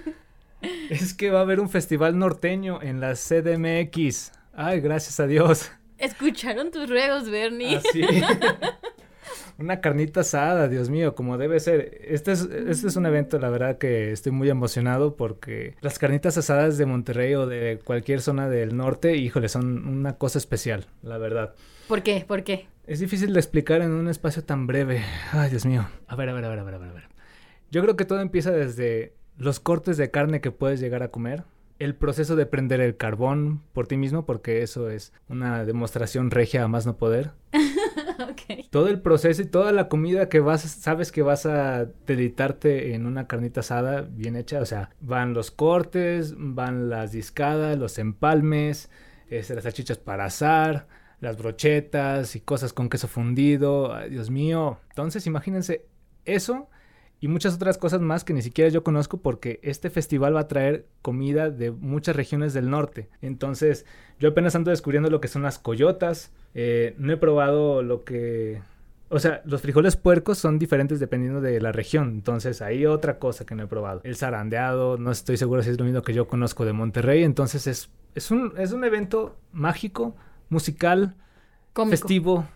Es 0.91 1.15
que 1.15 1.31
va 1.31 1.39
a 1.39 1.43
haber 1.43 1.59
un 1.59 1.71
festival 1.71 2.19
norteño 2.19 2.83
en 2.83 3.01
la 3.01 3.15
CDMX. 3.15 4.33
Ay, 4.53 4.81
gracias 4.81 5.19
a 5.19 5.27
Dios. 5.27 5.71
Escucharon 5.97 6.71
tus 6.71 6.87
ruegos, 6.89 7.31
Bernie. 7.31 7.77
Así. 7.77 8.03
Una 9.59 9.81
carnita 9.81 10.21
asada, 10.21 10.69
Dios 10.69 10.89
mío, 10.89 11.15
como 11.15 11.37
debe 11.39 11.61
ser. 11.61 12.01
Este 12.09 12.33
es, 12.33 12.43
este 12.43 12.89
es 12.89 12.97
un 12.97 13.05
evento, 13.07 13.39
la 13.39 13.51
verdad, 13.51 13.77
que 13.79 14.11
estoy 14.11 14.33
muy 14.33 14.49
emocionado 14.49 15.17
porque 15.17 15.75
las 15.83 15.99
carnitas 15.99 16.39
asadas 16.39 16.79
de 16.79 16.87
Monterrey 16.87 17.35
o 17.35 17.47
de 17.47 17.79
cualquier 17.85 18.23
zona 18.23 18.49
del 18.49 18.75
norte, 18.77 19.17
híjole, 19.17 19.49
son 19.51 19.87
una 19.87 20.17
cosa 20.17 20.39
especial, 20.39 20.87
la 21.03 21.19
verdad. 21.19 21.55
¿Por 21.89 22.03
qué? 22.03 22.25
¿Por 22.27 22.43
qué? 22.43 22.69
Es 22.91 22.99
difícil 22.99 23.33
de 23.33 23.39
explicar 23.39 23.83
en 23.83 23.93
un 23.93 24.09
espacio 24.09 24.43
tan 24.43 24.67
breve. 24.67 25.05
Ay, 25.31 25.49
Dios 25.49 25.65
mío. 25.65 25.87
A 26.09 26.17
ver, 26.17 26.29
a 26.29 26.33
ver, 26.33 26.45
a 26.45 26.49
ver, 26.49 26.59
a 26.59 26.65
ver, 26.65 26.75
a 26.75 26.79
ver. 26.79 27.05
Yo 27.71 27.83
creo 27.83 27.95
que 27.95 28.05
todo 28.05 28.21
empieza 28.21 28.51
desde 28.51 29.15
los 29.39 29.61
cortes 29.61 29.97
de 29.97 30.11
carne 30.11 30.41
que 30.41 30.51
puedes 30.51 30.81
llegar 30.81 31.05
a 31.05 31.13
comer, 31.13 31.45
el 31.79 31.95
proceso 31.95 32.35
de 32.35 32.47
prender 32.47 32.81
el 32.81 32.97
carbón 32.97 33.63
por 33.75 33.87
ti 33.87 33.97
mismo, 33.97 34.27
porque 34.27 34.63
eso 34.63 34.91
es 34.91 35.13
una 35.29 35.65
demostración 35.65 36.33
regia 36.33 36.65
a 36.65 36.69
más 36.69 36.85
no 36.85 36.97
poder. 36.97 37.31
Todo 38.71 38.89
el 38.89 39.01
proceso 39.01 39.41
y 39.41 39.47
toda 39.47 39.71
la 39.71 39.89
comida 39.89 40.29
que 40.29 40.41
vas, 40.41 40.63
sabes 40.63 41.13
que 41.13 41.23
vas 41.23 41.47
a 41.47 41.87
deleitarte 42.09 42.95
en 42.95 43.07
una 43.07 43.29
carnita 43.29 43.61
asada 43.61 44.01
bien 44.01 44.35
hecha. 44.35 44.59
O 44.59 44.67
sea, 44.67 44.91
van 45.01 45.33
los 45.33 45.53
cortes, 45.53 46.35
van 46.37 46.91
las 46.91 47.13
discadas, 47.13 47.79
los 47.79 47.99
empalmes, 47.99 48.91
este, 49.29 49.55
las 49.55 49.63
salchichas 49.63 49.99
para 49.99 50.25
asar, 50.25 50.89
las 51.21 51.37
brochetas 51.37 52.35
y 52.37 52.41
cosas 52.41 52.73
con 52.73 52.89
queso 52.89 53.09
fundido. 53.09 53.95
Ay, 53.95 54.11
Dios 54.11 54.31
mío. 54.31 54.79
Entonces, 54.91 55.27
imagínense 55.27 55.87
eso 56.25 56.69
y 57.21 57.29
muchas 57.29 57.55
otras 57.55 57.77
cosas 57.77 58.01
más 58.01 58.25
que 58.25 58.33
ni 58.33 58.41
siquiera 58.41 58.71
yo 58.71 58.83
conozco 58.83 59.19
porque 59.19 59.61
este 59.63 59.91
festival 59.91 60.35
va 60.35 60.41
a 60.41 60.49
traer 60.49 60.87
comida 61.03 61.51
de 61.51 61.71
muchas 61.71 62.17
regiones 62.17 62.55
del 62.55 62.71
norte. 62.71 63.11
Entonces, 63.21 63.85
yo 64.19 64.31
apenas 64.31 64.57
ando 64.57 64.71
descubriendo 64.71 65.11
lo 65.11 65.21
que 65.21 65.29
son 65.29 65.43
las 65.43 65.59
coyotas. 65.59 66.33
Eh, 66.55 66.95
no 66.99 67.13
he 67.13 67.19
probado 67.19 67.83
lo 67.83 68.05
que... 68.05 68.63
O 69.11 69.19
sea, 69.19 69.43
los 69.45 69.61
frijoles 69.61 69.97
puercos 69.97 70.39
son 70.39 70.59
diferentes 70.59 70.99
dependiendo 70.99 71.41
de 71.43 71.61
la 71.61 71.73
región. 71.73 72.11
Entonces, 72.11 72.63
hay 72.63 72.87
otra 72.87 73.19
cosa 73.19 73.45
que 73.45 73.55
no 73.55 73.65
he 73.65 73.67
probado. 73.67 74.01
El 74.05 74.17
zarandeado, 74.17 74.97
no 74.97 75.11
estoy 75.11 75.37
seguro 75.37 75.63
si 75.63 75.71
es 75.71 75.79
lo 75.79 75.85
mismo 75.85 76.01
que 76.03 76.15
yo 76.15 76.27
conozco 76.27 76.65
de 76.65 76.73
Monterrey. 76.73 77.25
Entonces, 77.25 77.67
es, 77.67 77.91
es, 78.15 78.31
un, 78.31 78.55
es 78.57 78.73
un 78.73 78.85
evento 78.85 79.37
mágico, 79.53 80.15
musical, 80.51 81.15
Cómico. 81.73 81.91
festivo, 81.97 82.49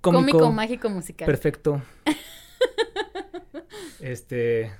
cómico, 0.00 0.38
Cómico, 0.38 0.52
mágico, 0.52 0.88
musical. 0.90 1.26
perfecto. 1.26 1.82
este, 4.00 4.70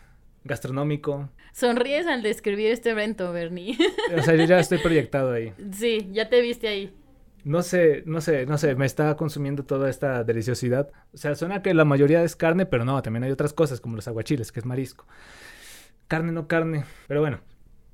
gastronómico. 0.45 1.29
Sonríes 1.53 2.07
al 2.07 2.23
describir 2.23 2.69
este 2.71 2.91
evento, 2.91 3.33
Bernie. 3.33 3.77
O 4.17 4.23
sea, 4.23 4.35
yo 4.37 4.45
ya 4.45 4.59
estoy 4.61 4.79
proyectado 4.79 5.33
ahí. 5.33 5.53
sí, 5.73 6.09
ya 6.13 6.29
te 6.29 6.41
viste 6.41 6.69
ahí. 6.69 6.95
No 7.43 7.63
sé, 7.63 8.03
no 8.07 8.21
sé, 8.21 8.45
no 8.45 8.59
sé, 8.59 8.75
me 8.75 8.85
está 8.85 9.17
consumiendo 9.17 9.65
toda 9.65 9.89
esta 9.89 10.25
deliciosidad. 10.25 10.91
O 11.15 11.17
sea, 11.17 11.35
suena 11.35 11.63
que 11.63 11.73
la 11.73 11.87
mayoría 11.87 12.23
es 12.23 12.37
carne, 12.37 12.67
pero 12.67 12.85
no, 12.85 13.01
también 13.03 13.25
hay 13.25 13.31
otras 13.31 13.55
cosas 13.55 13.81
como 13.81 13.97
los 13.97 14.07
aguachiles, 14.09 14.53
que 14.53 14.61
es 14.61 14.67
marisco. 14.67 15.07
Carne, 16.07 16.33
no 16.33 16.47
carne. 16.49 16.85
Pero 17.09 17.21
bueno, 17.21 17.41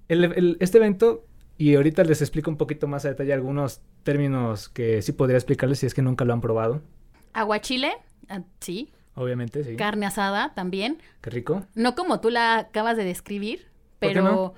el- 0.08 0.24
el- 0.24 0.56
este 0.58 0.78
evento, 0.78 1.24
y 1.58 1.74
ahorita 1.76 2.04
les 2.04 2.20
explico 2.20 2.50
un 2.50 2.56
poquito 2.56 2.86
más 2.86 3.04
a 3.04 3.08
detalle 3.08 3.32
algunos 3.32 3.80
términos 4.02 4.68
que 4.68 5.02
sí 5.02 5.12
podría 5.12 5.36
explicarles 5.38 5.78
si 5.80 5.86
es 5.86 5.94
que 5.94 6.02
nunca 6.02 6.24
lo 6.24 6.32
han 6.32 6.40
probado. 6.40 6.82
Aguachile, 7.32 7.92
ah, 8.28 8.42
sí. 8.60 8.92
Obviamente, 9.14 9.64
sí. 9.64 9.76
Carne 9.76 10.06
asada 10.06 10.52
también. 10.54 10.98
Qué 11.22 11.30
rico. 11.30 11.64
No 11.74 11.94
como 11.94 12.20
tú 12.20 12.30
la 12.30 12.58
acabas 12.58 12.96
de 12.96 13.04
describir, 13.04 13.66
¿Por 13.98 14.10
qué 14.10 14.14
pero 14.14 14.22
no? 14.22 14.54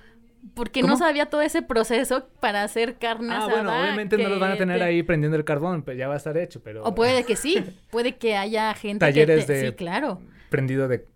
porque 0.55 0.81
¿Cómo? 0.81 0.93
no 0.93 0.99
sabía 0.99 1.27
todo 1.27 1.43
ese 1.43 1.63
proceso 1.63 2.29
para 2.41 2.63
hacer 2.63 2.97
carne 2.99 3.33
Ah, 3.33 3.39
asada. 3.39 3.53
bueno, 3.53 3.81
obviamente 3.81 4.17
no 4.19 4.29
los 4.29 4.41
van 4.41 4.53
a 4.53 4.57
tener 4.57 4.79
te- 4.79 4.85
ahí 4.85 5.03
prendiendo 5.03 5.37
el 5.37 5.45
carbón, 5.45 5.83
pues 5.83 5.97
ya 5.99 6.09
va 6.09 6.15
a 6.15 6.17
estar 6.17 6.37
hecho, 6.39 6.61
pero... 6.63 6.83
O 6.85 6.95
puede 6.95 7.25
que 7.25 7.37
sí, 7.37 7.63
puede 7.91 8.17
que 8.17 8.37
haya 8.37 8.73
gente 8.75 9.01
Talleres 9.01 9.41
que 9.45 9.53
te- 9.53 9.59
de- 9.59 9.69
Sí, 9.71 9.75
claro. 9.75 10.21
Prendido 10.51 10.89
de... 10.89 11.07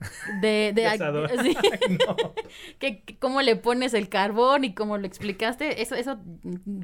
De, 0.41 0.49
de, 0.49 0.73
de 0.75 0.87
asador. 0.87 1.31
sí. 1.43 1.57
Ay, 1.73 1.99
no. 2.07 2.17
que, 2.79 3.01
que 3.03 3.17
cómo 3.19 3.43
le 3.43 3.57
pones 3.57 3.95
el 3.95 4.09
carbón 4.09 4.65
y 4.65 4.75
cómo 4.75 4.99
lo 4.99 5.07
explicaste, 5.07 5.83
eso, 5.83 5.95
eso 5.95 6.19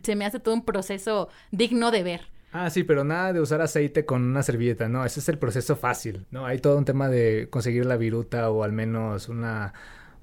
se 0.03 0.17
me 0.17 0.25
hace 0.25 0.41
todo 0.41 0.55
un 0.55 0.65
proceso 0.65 1.29
digno 1.51 1.91
de 1.91 2.03
ver. 2.03 2.21
Ah, 2.51 2.71
sí, 2.71 2.83
pero 2.83 3.05
nada 3.05 3.35
de 3.35 3.41
usar 3.41 3.61
aceite 3.61 4.07
con 4.07 4.23
una 4.23 4.43
servilleta, 4.43 4.89
no, 4.89 5.05
ese 5.05 5.21
es 5.21 5.29
el 5.29 5.37
proceso 5.39 5.77
fácil, 5.77 6.25
¿no? 6.31 6.47
Hay 6.47 6.59
todo 6.59 6.79
un 6.79 6.87
tema 6.87 7.11
de 7.11 7.49
conseguir 7.51 7.85
la 7.85 7.99
viruta 7.99 8.51
o 8.51 8.63
al 8.65 8.73
menos 8.73 9.29
una 9.29 9.75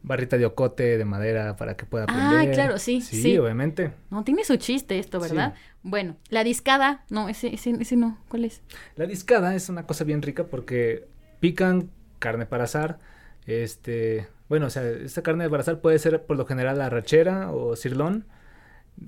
barrita 0.01 0.35
de 0.37 0.45
ocote 0.47 0.97
de 0.97 1.05
madera 1.05 1.55
para 1.55 1.75
que 1.77 1.85
pueda 1.85 2.05
Ah, 2.07 2.29
prender. 2.37 2.55
claro, 2.55 2.77
sí, 2.79 3.01
Sí, 3.01 3.21
sí. 3.21 3.37
obviamente. 3.37 3.91
No, 4.09 4.23
tiene 4.23 4.43
su 4.43 4.55
chiste 4.57 4.97
esto, 4.97 5.19
¿verdad? 5.19 5.53
Bueno, 5.83 6.15
la 6.29 6.43
discada, 6.43 7.03
no, 7.11 7.29
ese, 7.29 7.53
ese, 7.53 7.71
ese 7.79 7.95
no, 7.95 8.17
¿cuál 8.27 8.45
es? 8.45 8.61
La 8.95 9.05
discada 9.05 9.53
es 9.55 9.69
una 9.69 9.85
cosa 9.85 10.03
bien 10.03 10.23
rica 10.23 10.45
porque 10.45 11.07
pican 11.39 11.91
carne 12.19 12.45
para 12.45 12.65
asar, 12.65 12.99
este... 13.45 14.27
Bueno, 14.47 14.67
o 14.67 14.69
sea, 14.69 14.87
esta 14.87 15.23
carne 15.23 15.49
para 15.49 15.61
asar 15.61 15.81
puede 15.81 15.97
ser 15.97 16.23
por 16.23 16.37
lo 16.37 16.45
general 16.45 16.79
arrachera 16.79 17.51
o 17.51 17.75
cirlón. 17.75 18.25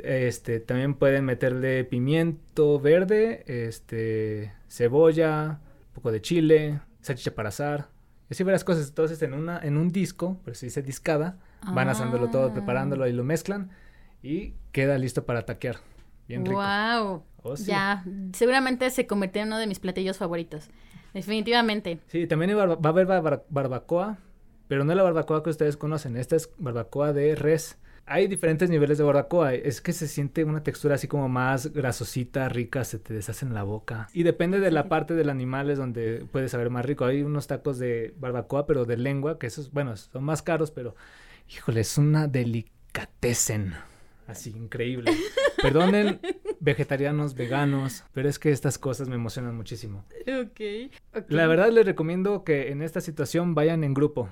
Este, 0.03 0.59
también 0.59 0.95
pueden 0.95 1.25
meterle 1.25 1.83
pimiento 1.83 2.79
verde, 2.79 3.43
este, 3.47 4.51
cebolla, 4.67 5.59
un 5.89 5.93
poco 5.93 6.11
de 6.11 6.21
chile, 6.21 6.79
salchicha 7.01 7.35
para 7.35 7.49
asar. 7.49 7.89
Y 8.29 8.33
así 8.33 8.43
varias 8.43 8.63
cosas. 8.63 8.87
Entonces, 8.89 9.21
en 9.21 9.33
una, 9.33 9.59
en 9.59 9.77
un 9.77 9.91
disco, 9.91 10.39
por 10.43 10.51
eso 10.53 10.61
se 10.61 10.65
dice 10.65 10.81
discada, 10.81 11.37
van 11.73 11.87
asándolo 11.89 12.29
todo, 12.29 12.47
Ah. 12.47 12.53
preparándolo 12.53 13.07
y 13.07 13.13
lo 13.13 13.23
mezclan 13.23 13.69
y 14.23 14.53
queda 14.71 14.97
listo 14.97 15.25
para 15.25 15.45
taquear. 15.45 15.77
Bien 16.27 16.45
rico. 16.45 16.57
Wow. 16.59 17.23
Oh, 17.43 17.55
sí. 17.55 17.65
Ya, 17.67 18.03
seguramente 18.33 18.89
se 18.89 19.07
convirtió 19.07 19.43
en 19.43 19.49
uno 19.49 19.59
de 19.59 19.67
mis 19.67 19.79
platillos 19.79 20.17
favoritos. 20.17 20.69
Definitivamente. 21.13 21.99
Sí, 22.07 22.27
también 22.27 22.55
barba- 22.55 22.75
va 22.75 22.89
a 22.89 22.93
haber 22.93 23.07
barba- 23.07 23.43
barbacoa, 23.49 24.17
pero 24.67 24.83
no 24.83 24.93
la 24.95 25.03
barbacoa 25.03 25.43
que 25.43 25.49
ustedes 25.49 25.77
conocen. 25.77 26.17
Esta 26.17 26.35
es 26.35 26.49
barbacoa 26.57 27.13
de 27.13 27.35
res. 27.35 27.77
Hay 28.09 28.27
diferentes 28.27 28.69
niveles 28.69 28.97
de 28.97 29.03
barbacoa. 29.03 29.53
Es 29.53 29.81
que 29.81 29.91
se 29.91 30.07
siente 30.07 30.45
una 30.45 30.63
textura 30.63 30.95
así 30.95 31.07
como 31.09 31.27
más 31.27 31.73
grasosita, 31.73 32.47
rica, 32.47 32.85
se 32.85 32.99
te 32.99 33.13
deshace 33.13 33.45
en 33.45 33.53
la 33.53 33.63
boca. 33.63 34.07
Y 34.13 34.23
depende 34.23 34.59
de 34.61 34.71
la 34.71 34.87
parte 34.87 35.13
del 35.13 35.29
animal 35.29 35.69
es 35.69 35.77
donde 35.77 36.25
puede 36.31 36.47
saber 36.47 36.69
más 36.69 36.85
rico. 36.85 37.03
Hay 37.03 37.21
unos 37.23 37.47
tacos 37.47 37.79
de 37.79 38.13
barbacoa, 38.17 38.65
pero 38.65 38.85
de 38.85 38.95
lengua, 38.95 39.37
que 39.39 39.47
esos, 39.47 39.71
bueno, 39.73 39.97
son 39.97 40.23
más 40.23 40.41
caros, 40.41 40.71
pero 40.71 40.95
híjole, 41.49 41.81
es 41.81 41.97
una 41.97 42.27
delicatessen. 42.27 43.73
Así, 44.27 44.51
increíble. 44.51 45.11
Perdonen, 45.61 46.19
vegetarianos, 46.67 47.33
veganos, 47.33 48.03
pero 48.13 48.27
es 48.27 48.39
que 48.39 48.51
estas 48.51 48.77
cosas 48.77 49.07
me 49.07 49.15
emocionan 49.15 49.55
muchísimo. 49.55 50.03
Ok. 50.27 50.91
La 51.29 51.47
verdad 51.47 51.71
les 51.71 51.85
recomiendo 51.85 52.43
que 52.43 52.71
en 52.71 52.81
esta 52.81 52.99
situación 52.99 53.55
vayan 53.55 53.85
en 53.85 53.93
grupo. 53.93 54.27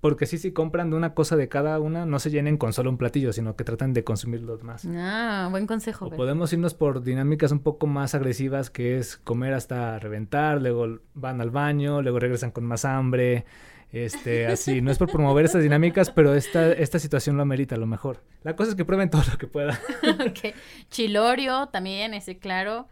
Porque 0.00 0.26
sí, 0.26 0.38
si 0.38 0.52
compran 0.52 0.90
de 0.90 0.96
una 0.96 1.14
cosa 1.14 1.34
de 1.34 1.48
cada 1.48 1.80
una, 1.80 2.06
no 2.06 2.20
se 2.20 2.30
llenen 2.30 2.56
con 2.56 2.72
solo 2.72 2.88
un 2.90 2.98
platillo, 2.98 3.32
sino 3.32 3.56
que 3.56 3.64
traten 3.64 3.94
de 3.94 4.04
consumir 4.04 4.42
los 4.42 4.62
más. 4.62 4.86
Ah, 4.94 5.48
buen 5.50 5.66
consejo. 5.66 6.06
O 6.06 6.10
podemos 6.10 6.52
irnos 6.52 6.74
por 6.74 7.02
dinámicas 7.02 7.50
un 7.50 7.60
poco 7.60 7.88
más 7.88 8.14
agresivas, 8.14 8.70
que 8.70 8.98
es 8.98 9.16
comer 9.16 9.54
hasta 9.54 9.98
reventar, 9.98 10.62
luego 10.62 11.00
van 11.14 11.40
al 11.40 11.50
baño, 11.50 12.00
luego 12.00 12.20
regresan 12.20 12.52
con 12.52 12.64
más 12.64 12.84
hambre, 12.84 13.44
este, 13.92 14.46
así. 14.46 14.80
No 14.80 14.90
es 14.90 14.98
por 14.98 15.10
promover 15.10 15.44
estas 15.44 15.62
dinámicas, 15.62 16.10
pero 16.10 16.34
esta, 16.34 16.72
esta 16.72 16.98
situación 16.98 17.36
lo 17.36 17.42
amerita 17.42 17.74
a 17.74 17.78
lo 17.78 17.86
mejor. 17.86 18.22
La 18.42 18.54
cosa 18.54 18.70
es 18.70 18.76
que 18.76 18.84
prueben 18.84 19.10
todo 19.10 19.22
lo 19.30 19.38
que 19.38 19.46
puedan. 19.46 19.78
Ok. 20.28 20.54
Chilorio 20.90 21.68
también, 21.68 22.14
ese 22.14 22.38
claro. 22.38 22.88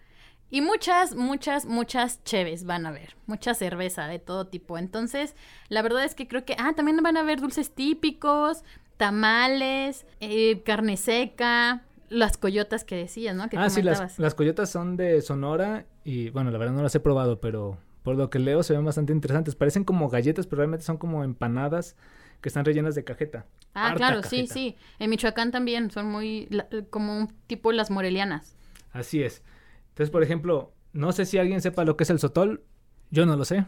Y 0.49 0.61
muchas, 0.61 1.15
muchas, 1.17 1.67
muchas 1.67 2.23
cheves 2.25 2.65
van 2.65 2.87
a 2.87 2.93
ver. 2.93 3.17
Mucha 3.27 3.55
cerveza 3.55 4.07
de 4.07 4.19
todo 4.19 4.47
tipo. 4.47 4.79
Entonces, 4.79 5.35
la 5.69 5.83
verdad 5.83 6.05
es 6.05 6.15
que 6.15 6.29
creo 6.29 6.45
que. 6.45 6.55
Ah, 6.59 6.73
también 6.75 6.97
van 7.03 7.17
a 7.17 7.21
haber 7.21 7.41
dulces 7.41 7.75
típicos, 7.75 8.63
tamales, 8.97 10.07
eh, 10.21 10.63
carne 10.63 10.97
seca, 10.97 11.83
las 12.09 12.37
coyotas 12.37 12.85
que 12.85 12.97
decías, 12.97 13.35
¿no? 13.35 13.49
Que 13.49 13.59
ah, 13.59 13.69
sí, 13.71 13.83
las, 13.83 14.19
las 14.19 14.35
coyotas 14.35 14.71
son 14.71 14.97
de 14.97 15.21
Sonora 15.23 15.87
y 16.05 16.31
bueno, 16.31 16.51
la 16.51 16.59
verdad 16.59 16.75
no 16.75 16.83
las 16.83 16.95
he 16.95 17.01
probado, 17.01 17.41
pero 17.41 17.79
por 18.07 18.15
lo 18.17 18.31
que 18.31 18.39
leo 18.39 18.63
se 18.63 18.73
ven 18.73 18.85
bastante 18.85 19.13
interesantes. 19.13 19.57
Parecen 19.57 19.83
como 19.83 20.09
galletas, 20.09 20.47
pero 20.47 20.59
realmente 20.61 20.85
son 20.87 20.97
como 20.97 21.25
empanadas 21.25 21.97
que 22.41 22.49
están 22.49 22.65
rellenas 22.65 22.95
de 22.95 23.03
cajeta. 23.03 23.47
Ah, 23.75 23.87
Harta 23.89 23.97
claro, 23.97 24.23
sí, 24.23 24.37
cajeta. 24.43 24.55
sí. 24.55 24.77
En 25.01 25.11
Michoacán 25.11 25.51
también 25.51 25.91
son 25.91 26.07
muy. 26.07 26.47
la- 26.51 26.69
como 26.91 27.19
un 27.19 27.27
tipo 27.49 27.73
las 27.73 27.91
morelianas. 27.91 28.57
Así 28.93 29.25
es. 29.25 29.43
Entonces, 29.89 30.11
por 30.13 30.23
ejemplo, 30.23 30.73
no 30.93 31.11
sé 31.11 31.27
si 31.27 31.37
alguien 31.39 31.61
sepa 31.61 31.85
lo 31.85 31.97
que 31.97 32.05
es 32.05 32.11
el 32.11 32.21
sotol. 32.21 32.63
Yo 33.11 33.27
no 33.27 33.35
lo 33.37 33.45
sé, 33.45 33.65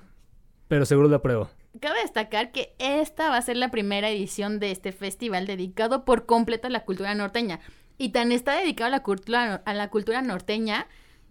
pero 0.68 0.86
seguro 0.86 1.08
lo 1.08 1.20
pruebo. 1.20 1.50
Cabe 1.80 2.00
destacar 2.02 2.52
que 2.52 2.76
esta 2.78 3.30
va 3.30 3.38
a 3.38 3.42
ser 3.42 3.56
la 3.56 3.72
primera 3.72 4.08
edición 4.08 4.60
de 4.60 4.70
este 4.70 4.92
festival 4.92 5.46
dedicado 5.48 6.04
por 6.04 6.26
completo 6.26 6.68
a 6.68 6.70
la 6.70 6.84
cultura 6.84 7.12
norteña. 7.16 7.58
Y 7.98 8.10
tan 8.10 8.30
está 8.30 8.54
dedicado 8.56 8.86
a 8.86 8.90
la 8.90 9.02
cultura, 9.02 9.62
a 9.66 9.74
la 9.74 9.90
cultura 9.90 10.22
norteña 10.22 10.86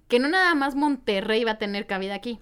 que 0.09 0.19
no 0.19 0.27
nada 0.27 0.53
más 0.55 0.75
Monterrey 0.75 1.45
va 1.45 1.51
a 1.51 1.57
tener 1.57 1.87
cabida 1.87 2.13
aquí. 2.15 2.41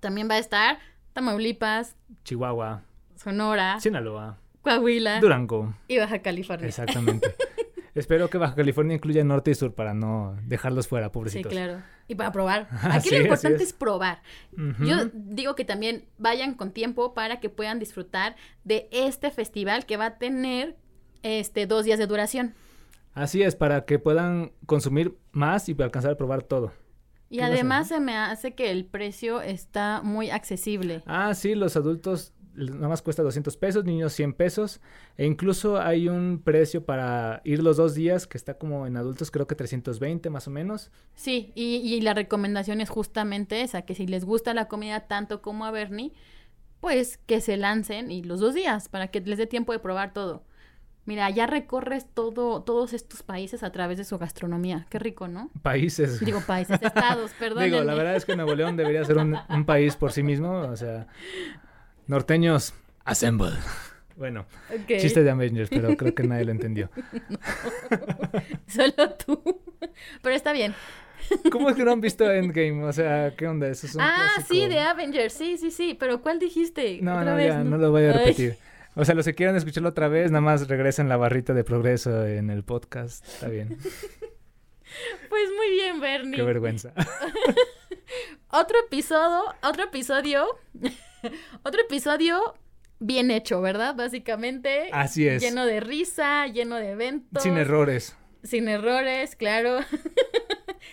También 0.00 0.28
va 0.30 0.34
a 0.34 0.38
estar 0.38 0.78
Tamaulipas, 1.12 1.96
Chihuahua, 2.24 2.82
Sonora, 3.16 3.80
Sinaloa, 3.80 4.38
Coahuila 4.62 5.20
Durango. 5.20 5.74
y 5.88 5.98
Baja 5.98 6.20
California. 6.20 6.66
Exactamente. 6.66 7.34
Espero 7.94 8.30
que 8.30 8.38
Baja 8.38 8.54
California 8.54 8.94
incluya 8.94 9.24
norte 9.24 9.50
y 9.50 9.54
sur 9.56 9.74
para 9.74 9.92
no 9.92 10.36
dejarlos 10.44 10.86
fuera, 10.86 11.06
Sí, 11.06 11.12
pobrecitos. 11.12 11.50
claro. 11.52 11.82
Y 12.06 12.14
para 12.14 12.30
probar. 12.30 12.68
Aquí 12.82 13.08
sí, 13.08 13.16
lo 13.16 13.22
importante 13.22 13.56
es. 13.62 13.70
es. 13.70 13.72
probar. 13.72 14.22
Yo 14.80 15.06
digo 15.12 15.56
que 15.56 15.64
también 15.64 16.04
vayan 16.16 16.54
con 16.54 16.70
tiempo 16.70 17.12
para 17.12 17.40
que 17.40 17.48
puedan 17.50 17.80
disfrutar 17.80 18.36
de 18.62 18.88
este 18.92 19.30
festival 19.32 19.84
que 19.84 19.96
va 19.96 20.06
a 20.06 20.18
tener 20.18 20.76
este 21.24 21.66
dos 21.66 21.84
días 21.84 21.98
de 21.98 22.06
duración. 22.06 22.54
Así 23.14 23.42
es, 23.42 23.56
para 23.56 23.84
que 23.84 23.98
puedan 23.98 24.52
consumir 24.66 25.16
más 25.32 25.68
y 25.68 25.74
alcanzar 25.82 26.12
a 26.12 26.16
probar 26.16 26.42
todo. 26.44 26.72
Y 27.30 27.36
¿Qué 27.36 27.42
vas 27.42 27.50
a 27.50 27.54
además 27.54 27.88
se 27.88 28.00
me 28.00 28.16
hace 28.16 28.54
que 28.54 28.70
el 28.70 28.86
precio 28.86 29.40
está 29.42 30.00
muy 30.02 30.30
accesible. 30.30 31.02
Ah, 31.06 31.34
sí, 31.34 31.54
los 31.54 31.76
adultos 31.76 32.32
nada 32.58 32.88
más 32.88 33.02
cuesta 33.02 33.22
200 33.22 33.56
pesos, 33.56 33.84
niños 33.84 34.12
100 34.12 34.32
pesos. 34.34 34.80
E 35.16 35.26
incluso 35.26 35.80
hay 35.80 36.08
un 36.08 36.42
precio 36.44 36.84
para 36.84 37.40
ir 37.44 37.62
los 37.62 37.76
dos 37.76 37.94
días 37.94 38.26
que 38.26 38.36
está 38.36 38.54
como 38.54 38.86
en 38.86 38.96
adultos 38.96 39.30
creo 39.30 39.46
que 39.46 39.54
320 39.54 40.30
más 40.30 40.48
o 40.48 40.50
menos. 40.50 40.90
Sí, 41.14 41.52
y, 41.54 41.76
y 41.76 42.00
la 42.00 42.14
recomendación 42.14 42.80
es 42.80 42.90
justamente 42.90 43.62
esa, 43.62 43.82
que 43.82 43.94
si 43.94 44.06
les 44.06 44.24
gusta 44.24 44.54
la 44.54 44.68
comida 44.68 45.00
tanto 45.00 45.42
como 45.42 45.64
a 45.64 45.70
Bernie, 45.70 46.12
pues 46.80 47.18
que 47.18 47.40
se 47.40 47.56
lancen 47.56 48.10
y 48.10 48.22
los 48.22 48.40
dos 48.40 48.54
días 48.54 48.88
para 48.88 49.08
que 49.08 49.20
les 49.20 49.38
dé 49.38 49.46
tiempo 49.46 49.72
de 49.72 49.78
probar 49.78 50.12
todo. 50.12 50.44
Mira, 51.08 51.30
ya 51.30 51.46
recorres 51.46 52.04
todo, 52.12 52.62
todos 52.62 52.92
estos 52.92 53.22
países 53.22 53.62
a 53.62 53.72
través 53.72 53.96
de 53.96 54.04
su 54.04 54.18
gastronomía. 54.18 54.84
Qué 54.90 54.98
rico, 54.98 55.26
¿no? 55.26 55.48
Países. 55.62 56.20
Digo 56.20 56.42
países, 56.42 56.78
estados, 56.82 57.30
perdón. 57.38 57.64
Digo, 57.64 57.82
la 57.82 57.94
verdad 57.94 58.14
es 58.14 58.26
que 58.26 58.36
Nuevo 58.36 58.54
León 58.54 58.76
debería 58.76 59.02
ser 59.06 59.16
un, 59.16 59.34
un 59.48 59.64
país 59.64 59.96
por 59.96 60.12
sí 60.12 60.22
mismo. 60.22 60.50
O 60.52 60.76
sea, 60.76 61.06
norteños, 62.08 62.74
assemble. 63.06 63.52
Bueno, 64.16 64.44
chiste 64.86 65.22
de 65.22 65.30
Avengers, 65.30 65.70
pero 65.70 65.96
creo 65.96 66.14
que 66.14 66.24
nadie 66.24 66.44
lo 66.44 66.52
entendió. 66.52 66.90
Solo 68.66 69.10
tú. 69.24 69.42
Pero 70.20 70.34
está 70.34 70.52
bien. 70.52 70.74
¿Cómo 71.50 71.70
es 71.70 71.76
que 71.76 71.84
no 71.84 71.92
han 71.92 72.02
visto 72.02 72.30
Endgame? 72.30 72.84
O 72.84 72.92
sea, 72.92 73.34
¿qué 73.34 73.46
onda? 73.46 73.68
Eso 73.68 73.86
es 73.86 73.94
un 73.94 74.02
Ah, 74.02 74.32
clásico. 74.34 74.54
sí, 74.54 74.68
de 74.68 74.80
Avengers. 74.80 75.32
Sí, 75.32 75.56
sí, 75.56 75.70
sí. 75.70 75.96
Pero 75.98 76.20
¿cuál 76.20 76.38
dijiste? 76.38 76.98
No, 77.00 77.12
Otra 77.12 77.30
no, 77.30 77.36
vez, 77.36 77.48
ya, 77.48 77.64
no 77.64 77.78
lo 77.78 77.90
voy 77.90 78.04
a 78.04 78.10
Ay. 78.10 78.56
O 78.94 79.04
sea, 79.04 79.14
los 79.14 79.24
que 79.24 79.34
quieran 79.34 79.56
escucharlo 79.56 79.90
otra 79.90 80.08
vez, 80.08 80.30
nada 80.30 80.40
más 80.40 80.68
regresen 80.68 81.08
la 81.08 81.16
barrita 81.16 81.54
de 81.54 81.64
progreso 81.64 82.26
en 82.26 82.50
el 82.50 82.64
podcast. 82.64 83.26
Está 83.26 83.48
bien. 83.48 83.78
Pues 85.28 85.50
muy 85.54 85.70
bien, 85.70 86.00
Bernie. 86.00 86.36
Qué 86.36 86.42
vergüenza. 86.42 86.92
otro 88.50 88.78
episodio, 88.86 89.44
otro 89.62 89.84
episodio, 89.84 90.46
otro 91.62 91.80
episodio 91.82 92.54
bien 92.98 93.30
hecho, 93.30 93.60
¿verdad? 93.60 93.94
Básicamente. 93.94 94.88
Así 94.92 95.28
es. 95.28 95.42
Lleno 95.42 95.66
de 95.66 95.80
risa, 95.80 96.46
lleno 96.46 96.76
de 96.76 96.92
eventos. 96.92 97.42
Sin 97.42 97.58
errores. 97.58 98.16
Sin 98.42 98.68
errores, 98.68 99.36
claro. 99.36 99.80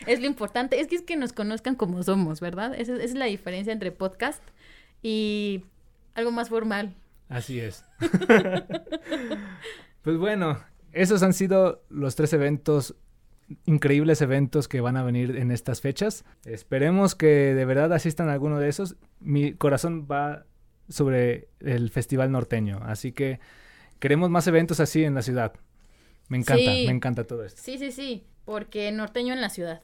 es 0.08 0.20
lo 0.20 0.25
importante. 0.25 0.80
Es 0.80 0.88
que 0.88 0.96
es 0.96 1.02
que 1.02 1.16
nos 1.16 1.32
conozcan 1.34 1.75
como 1.75 2.04
somos, 2.04 2.42
¿verdad? 2.42 2.75
Esa, 2.75 2.96
esa 2.96 3.04
es 3.04 3.16
la 3.16 3.25
diferencia 3.25 3.72
entre 3.72 3.92
podcast 3.92 4.44
y 5.02 5.64
algo 6.16 6.32
más 6.32 6.50
formal. 6.50 6.96
Así 7.29 7.60
es. 7.60 7.84
pues 10.01 10.17
bueno, 10.17 10.60
esos 10.91 11.24
han 11.24 11.34
sido 11.34 11.84
los 11.89 12.15
tres 12.15 12.34
eventos, 12.34 12.96
increíbles 13.65 14.22
eventos 14.22 14.67
que 14.67 14.82
van 14.82 14.98
a 14.98 15.03
venir 15.03 15.38
en 15.38 15.51
estas 15.51 15.82
fechas. 15.82 16.25
Esperemos 16.46 17.15
que 17.15 17.53
de 17.55 17.65
verdad 17.65 17.94
asistan 17.94 18.29
a 18.29 18.34
alguno 18.34 18.60
de 18.60 18.70
esos. 18.70 18.96
Mi 19.20 19.53
corazón 19.53 20.08
va 20.10 20.46
sobre 20.89 21.50
el 21.60 21.89
Festival 21.89 22.32
Norteño, 22.32 22.79
así 22.84 23.12
que 23.12 23.39
queremos 24.00 24.29
más 24.29 24.46
eventos 24.48 24.79
así 24.79 25.03
en 25.03 25.15
la 25.15 25.24
ciudad. 25.24 25.53
Me 26.27 26.38
encanta, 26.38 26.63
Sí. 26.72 26.84
me 26.88 26.94
encanta 26.94 27.24
todo 27.25 27.44
esto. 27.44 27.62
Sí, 27.63 27.77
sí, 27.77 27.91
sí. 27.91 28.25
Porque 28.46 28.92
norteño 28.92 29.33
en 29.33 29.42
la 29.42 29.50
ciudad. 29.50 29.81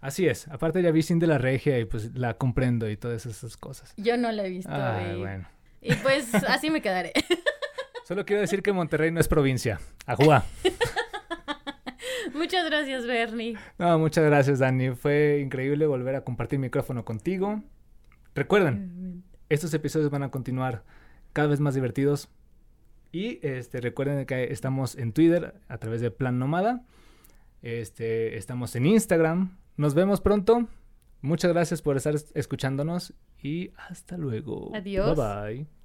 Así 0.00 0.26
es. 0.26 0.46
Aparte 0.48 0.82
ya 0.82 0.90
vi 0.92 1.02
Sin 1.02 1.18
de 1.18 1.26
la 1.26 1.38
Regia 1.38 1.78
y 1.78 1.84
pues 1.84 2.14
la 2.14 2.34
comprendo 2.34 2.88
y 2.90 2.96
todas 2.96 3.26
esas 3.26 3.56
cosas. 3.56 3.92
Yo 3.96 4.16
no 4.16 4.30
la 4.32 4.44
he 4.46 4.50
visto. 4.50 4.70
Ay, 4.72 5.16
bueno. 5.18 5.48
Y 5.84 5.94
pues 5.96 6.34
así 6.34 6.70
me 6.70 6.80
quedaré. 6.80 7.12
Solo 8.04 8.24
quiero 8.24 8.40
decir 8.40 8.62
que 8.62 8.72
Monterrey 8.72 9.10
no 9.10 9.20
es 9.20 9.28
provincia. 9.28 9.80
Ajúa. 10.06 10.44
Muchas 12.34 12.66
gracias, 12.66 13.06
Bernie. 13.06 13.56
No, 13.78 13.98
muchas 13.98 14.24
gracias, 14.24 14.58
Dani. 14.58 14.90
Fue 14.90 15.40
increíble 15.42 15.86
volver 15.86 16.16
a 16.16 16.24
compartir 16.24 16.58
micrófono 16.58 17.04
contigo. 17.04 17.62
Recuerden, 18.34 19.22
estos 19.48 19.72
episodios 19.72 20.10
van 20.10 20.24
a 20.24 20.30
continuar 20.30 20.82
cada 21.32 21.48
vez 21.48 21.60
más 21.60 21.74
divertidos. 21.74 22.28
Y 23.12 23.38
este, 23.46 23.80
recuerden 23.80 24.26
que 24.26 24.44
estamos 24.52 24.96
en 24.96 25.12
Twitter 25.12 25.54
a 25.68 25.78
través 25.78 26.00
de 26.00 26.10
Plan 26.10 26.38
Nomada. 26.38 26.82
Este, 27.62 28.36
estamos 28.36 28.74
en 28.74 28.86
Instagram. 28.86 29.56
Nos 29.76 29.94
vemos 29.94 30.20
pronto. 30.20 30.68
Muchas 31.24 31.52
gracias 31.52 31.80
por 31.80 31.96
estar 31.96 32.14
es- 32.14 32.30
escuchándonos 32.34 33.14
y 33.42 33.70
hasta 33.88 34.18
luego. 34.18 34.70
Adiós. 34.74 35.16
Bye 35.16 35.54
bye. 35.56 35.83